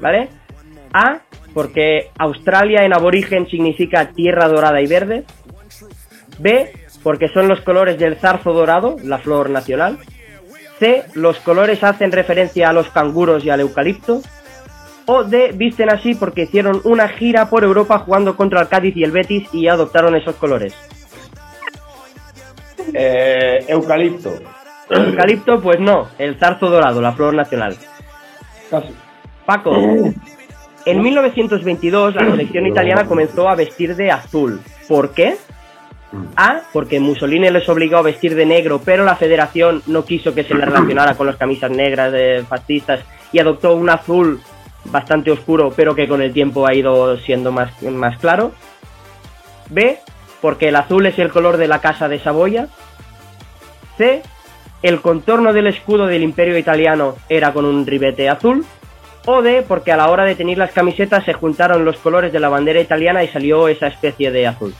¿Vale? 0.00 0.28
A. 0.92 1.20
Porque 1.54 2.10
Australia 2.18 2.84
en 2.84 2.92
aborigen 2.94 3.46
significa 3.48 4.10
tierra 4.10 4.46
dorada 4.48 4.80
y 4.82 4.86
verde. 4.86 5.24
B. 6.38 6.70
Porque 7.02 7.28
son 7.28 7.48
los 7.48 7.60
colores 7.62 7.98
del 7.98 8.16
zarzo 8.16 8.52
dorado, 8.52 8.96
la 9.02 9.18
flor 9.18 9.48
nacional. 9.50 9.98
C. 10.82 11.04
Los 11.14 11.38
colores 11.38 11.84
hacen 11.84 12.10
referencia 12.10 12.68
a 12.68 12.72
los 12.72 12.88
canguros 12.88 13.44
y 13.44 13.50
al 13.50 13.60
eucalipto. 13.60 14.20
O 15.06 15.22
D. 15.22 15.52
Visten 15.54 15.90
así 15.90 16.16
porque 16.16 16.42
hicieron 16.42 16.80
una 16.82 17.06
gira 17.06 17.48
por 17.48 17.62
Europa 17.62 18.00
jugando 18.00 18.36
contra 18.36 18.62
el 18.62 18.68
Cádiz 18.68 18.96
y 18.96 19.04
el 19.04 19.12
Betis 19.12 19.48
y 19.52 19.68
adoptaron 19.68 20.16
esos 20.16 20.34
colores. 20.34 20.74
eh, 22.94 23.64
eucalipto. 23.68 24.32
Eucalipto, 24.90 25.60
pues 25.60 25.78
no, 25.78 26.08
el 26.18 26.36
zarzo 26.36 26.68
dorado, 26.68 27.00
la 27.00 27.12
flor 27.12 27.34
nacional. 27.34 27.76
Casi. 28.68 28.92
Paco, 29.46 29.72
en 30.84 31.02
1922 31.02 32.16
la 32.16 32.30
selección 32.30 32.66
italiana 32.66 33.06
comenzó 33.06 33.48
a 33.48 33.54
vestir 33.54 33.94
de 33.94 34.10
azul. 34.10 34.60
¿Por 34.88 35.12
qué? 35.12 35.36
A, 36.36 36.62
porque 36.72 37.00
Mussolini 37.00 37.50
les 37.50 37.68
obligó 37.68 37.96
a 37.96 38.02
vestir 38.02 38.34
de 38.34 38.44
negro, 38.44 38.80
pero 38.84 39.04
la 39.04 39.16
federación 39.16 39.82
no 39.86 40.04
quiso 40.04 40.34
que 40.34 40.44
se 40.44 40.54
le 40.54 40.64
relacionara 40.64 41.14
con 41.14 41.26
las 41.26 41.36
camisas 41.36 41.70
negras 41.70 42.12
fascistas 42.46 43.00
y 43.32 43.38
adoptó 43.38 43.74
un 43.74 43.88
azul 43.88 44.40
bastante 44.84 45.30
oscuro, 45.30 45.72
pero 45.74 45.94
que 45.94 46.08
con 46.08 46.22
el 46.22 46.32
tiempo 46.32 46.66
ha 46.66 46.74
ido 46.74 47.16
siendo 47.18 47.52
más, 47.52 47.82
más 47.82 48.18
claro. 48.18 48.52
B, 49.70 49.98
porque 50.40 50.68
el 50.68 50.76
azul 50.76 51.06
es 51.06 51.18
el 51.18 51.30
color 51.30 51.56
de 51.56 51.68
la 51.68 51.80
Casa 51.80 52.08
de 52.08 52.18
Saboya. 52.18 52.68
C, 53.96 54.22
el 54.82 55.00
contorno 55.00 55.52
del 55.52 55.68
escudo 55.68 56.06
del 56.06 56.22
Imperio 56.22 56.58
Italiano 56.58 57.16
era 57.28 57.52
con 57.52 57.64
un 57.64 57.86
ribete 57.86 58.28
azul. 58.28 58.64
O 59.24 59.40
D, 59.40 59.64
porque 59.66 59.92
a 59.92 59.96
la 59.96 60.10
hora 60.10 60.24
de 60.24 60.34
tener 60.34 60.58
las 60.58 60.72
camisetas 60.72 61.24
se 61.24 61.32
juntaron 61.32 61.84
los 61.84 61.96
colores 61.98 62.32
de 62.32 62.40
la 62.40 62.48
bandera 62.48 62.80
italiana 62.80 63.22
y 63.22 63.28
salió 63.28 63.68
esa 63.68 63.86
especie 63.86 64.32
de 64.32 64.48
azul. 64.48 64.74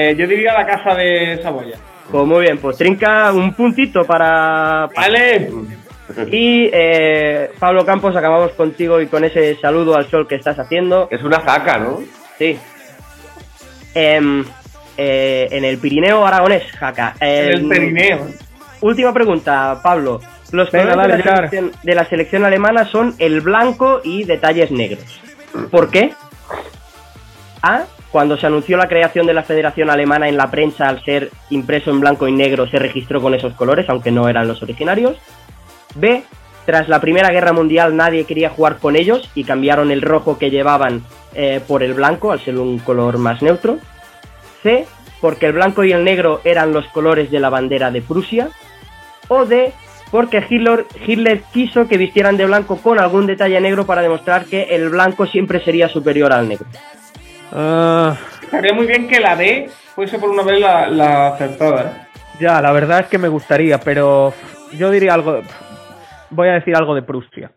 Eh, 0.00 0.14
yo 0.16 0.28
diría 0.28 0.52
la 0.54 0.64
casa 0.64 0.94
de 0.94 1.40
Saboya. 1.42 1.76
Pues 2.08 2.24
muy 2.24 2.42
bien, 2.42 2.58
pues 2.58 2.76
trinca 2.76 3.32
un 3.32 3.52
puntito 3.52 4.04
para... 4.04 4.88
¡Vale! 4.94 5.50
Y 6.30 6.70
eh, 6.72 7.50
Pablo 7.58 7.84
Campos, 7.84 8.14
acabamos 8.14 8.52
contigo 8.52 9.00
y 9.00 9.08
con 9.08 9.24
ese 9.24 9.56
saludo 9.56 9.96
al 9.96 10.08
sol 10.08 10.28
que 10.28 10.36
estás 10.36 10.56
haciendo. 10.56 11.08
Es 11.10 11.24
una 11.24 11.40
jaca, 11.40 11.78
¿no? 11.78 11.98
Sí. 12.38 12.56
Em, 13.92 14.44
eh, 14.96 15.48
en 15.50 15.64
el 15.64 15.78
Pirineo 15.78 16.24
aragonés, 16.24 16.62
jaca. 16.78 17.16
El 17.18 17.62
Em, 17.62 17.68
perineo. 17.68 18.28
Última 18.80 19.12
pregunta, 19.12 19.80
Pablo. 19.82 20.20
Los 20.52 20.70
Venga, 20.70 20.92
colores 20.92 21.18
de, 21.18 21.24
la 21.24 21.36
selección, 21.36 21.72
de 21.82 21.94
la 21.96 22.04
selección 22.04 22.44
alemana 22.44 22.84
son 22.84 23.16
el 23.18 23.40
blanco 23.40 24.00
y 24.04 24.22
detalles 24.22 24.70
negros. 24.70 25.20
¿Por 25.72 25.90
qué? 25.90 26.12
A. 27.62 27.84
Cuando 28.10 28.38
se 28.38 28.46
anunció 28.46 28.76
la 28.78 28.88
creación 28.88 29.26
de 29.26 29.34
la 29.34 29.42
Federación 29.42 29.90
Alemana 29.90 30.28
en 30.28 30.38
la 30.38 30.50
prensa, 30.50 30.88
al 30.88 31.04
ser 31.04 31.30
impreso 31.50 31.90
en 31.90 32.00
blanco 32.00 32.26
y 32.26 32.32
negro, 32.32 32.66
se 32.66 32.78
registró 32.78 33.20
con 33.20 33.34
esos 33.34 33.52
colores, 33.54 33.88
aunque 33.88 34.10
no 34.10 34.28
eran 34.28 34.48
los 34.48 34.62
originarios. 34.62 35.18
B. 35.94 36.22
Tras 36.64 36.88
la 36.88 37.00
Primera 37.00 37.30
Guerra 37.30 37.52
Mundial 37.52 37.96
nadie 37.96 38.24
quería 38.24 38.50
jugar 38.50 38.76
con 38.78 38.96
ellos 38.96 39.30
y 39.34 39.44
cambiaron 39.44 39.90
el 39.90 40.02
rojo 40.02 40.38
que 40.38 40.50
llevaban 40.50 41.02
eh, 41.34 41.60
por 41.66 41.82
el 41.82 41.94
blanco, 41.94 42.32
al 42.32 42.40
ser 42.40 42.58
un 42.58 42.78
color 42.78 43.18
más 43.18 43.42
neutro. 43.42 43.78
C. 44.62 44.86
Porque 45.20 45.46
el 45.46 45.52
blanco 45.52 45.84
y 45.84 45.92
el 45.92 46.04
negro 46.04 46.40
eran 46.44 46.72
los 46.72 46.86
colores 46.88 47.30
de 47.30 47.40
la 47.40 47.50
bandera 47.50 47.90
de 47.90 48.02
Prusia. 48.02 48.48
O 49.28 49.44
D. 49.44 49.72
Porque 50.10 50.42
Hitler, 50.48 50.86
Hitler 51.06 51.42
quiso 51.52 51.86
que 51.86 51.98
vistieran 51.98 52.38
de 52.38 52.46
blanco 52.46 52.78
con 52.78 52.98
algún 52.98 53.26
detalle 53.26 53.60
negro 53.60 53.84
para 53.84 54.00
demostrar 54.00 54.46
que 54.46 54.74
el 54.74 54.88
blanco 54.88 55.26
siempre 55.26 55.62
sería 55.62 55.88
superior 55.88 56.32
al 56.32 56.48
negro. 56.48 56.66
Ah, 57.52 58.16
Estaría 58.42 58.72
muy 58.72 58.86
bien 58.86 59.08
que 59.08 59.20
la 59.20 59.36
D 59.36 59.68
fuese 59.94 60.18
por 60.18 60.30
una 60.30 60.42
vez 60.42 60.60
la, 60.60 60.88
la 60.88 61.28
acertada. 61.28 61.82
¿eh? 61.82 62.06
ya, 62.40 62.60
la 62.60 62.72
verdad 62.72 63.00
es 63.00 63.06
que 63.06 63.18
me 63.18 63.28
gustaría, 63.28 63.78
pero 63.78 64.32
yo 64.72 64.90
diría 64.90 65.14
algo. 65.14 65.40
Voy 66.30 66.48
a 66.48 66.52
decir 66.54 66.76
algo 66.76 66.94
de 66.94 67.02
Prusia. 67.02 67.50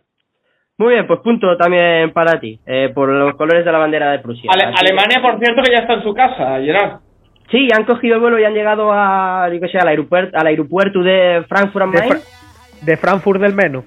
Muy 0.77 0.93
bien, 0.93 1.05
pues 1.05 1.19
punto 1.19 1.55
también 1.57 2.11
para 2.13 2.39
ti, 2.39 2.59
eh, 2.65 2.89
por 2.93 3.09
los 3.09 3.35
colores 3.35 3.63
de 3.63 3.71
la 3.71 3.77
bandera 3.77 4.11
de 4.11 4.19
Prusia. 4.19 4.49
Ale- 4.51 4.65
Así- 4.73 4.75
Alemania, 4.85 5.21
por 5.21 5.37
cierto, 5.39 5.61
que 5.61 5.71
ya 5.71 5.79
está 5.79 5.93
en 5.93 6.03
su 6.03 6.13
casa, 6.13 6.59
Gerard. 6.59 6.99
Sí, 7.51 7.67
han 7.75 7.83
cogido 7.83 8.15
el 8.15 8.21
vuelo 8.21 8.39
y 8.39 8.45
han 8.45 8.53
llegado 8.53 8.91
a, 8.93 9.47
yo 9.53 9.59
que 9.59 9.67
sé, 9.67 9.77
al 9.77 9.89
aeropuerto, 9.89 10.37
al 10.37 10.47
aeropuerto 10.47 11.03
de 11.03 11.43
Frankfurt 11.49 11.83
am 11.83 11.91
De 11.91 11.99
Main. 11.99 12.09
Fra- 12.11 12.21
De 12.81 12.97
Frankfurt 12.97 13.41
del 13.41 13.53
Meno. 13.53 13.83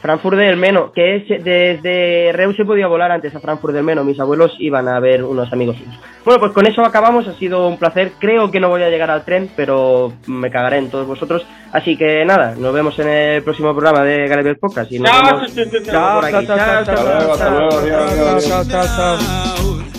Frankfurt 0.00 0.38
del 0.38 0.56
Meno, 0.56 0.92
que 0.92 1.16
es 1.16 1.28
desde 1.44 2.32
Reus 2.32 2.56
se 2.56 2.64
podía 2.64 2.86
volar 2.86 3.10
antes 3.12 3.34
a 3.34 3.40
Frankfurt 3.40 3.74
del 3.74 3.84
Meno. 3.84 4.02
Mis 4.02 4.18
abuelos 4.18 4.52
iban 4.58 4.88
a 4.88 4.98
ver 4.98 5.22
unos 5.22 5.52
amigos 5.52 5.76
suyos. 5.76 5.94
Bueno, 6.24 6.40
pues 6.40 6.52
con 6.52 6.66
eso 6.66 6.82
acabamos. 6.82 7.28
Ha 7.28 7.34
sido 7.34 7.68
un 7.68 7.78
placer. 7.78 8.12
Creo 8.18 8.50
que 8.50 8.60
no 8.60 8.68
voy 8.70 8.82
a 8.82 8.88
llegar 8.88 9.10
al 9.10 9.24
tren, 9.24 9.50
pero 9.56 10.12
me 10.26 10.50
cagaré 10.50 10.78
en 10.78 10.90
todos 10.90 11.06
vosotros. 11.06 11.46
Así 11.72 11.96
que 11.96 12.24
nada, 12.24 12.54
nos 12.56 12.72
vemos 12.72 12.98
en 12.98 13.08
el 13.08 13.42
próximo 13.42 13.72
programa 13.74 14.02
de 14.02 14.26
Garibel 14.26 14.56
Podcast. 14.56 14.90
Y 14.90 14.98
nos 14.98 15.10
Chao, 15.10 15.22
vemos 15.22 15.52
por 15.52 16.24
aquí. 16.24 16.46
chao. 16.46 16.60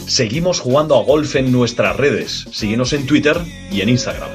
Seguimos 0.08 0.60
jugando 0.60 0.98
a 0.98 1.04
golf 1.04 1.36
en 1.36 1.52
nuestras 1.52 1.96
redes. 1.96 2.48
Síguenos 2.52 2.92
en 2.94 3.06
Twitter 3.06 3.38
y 3.72 3.82
en 3.82 3.90
Instagram. 3.90 4.30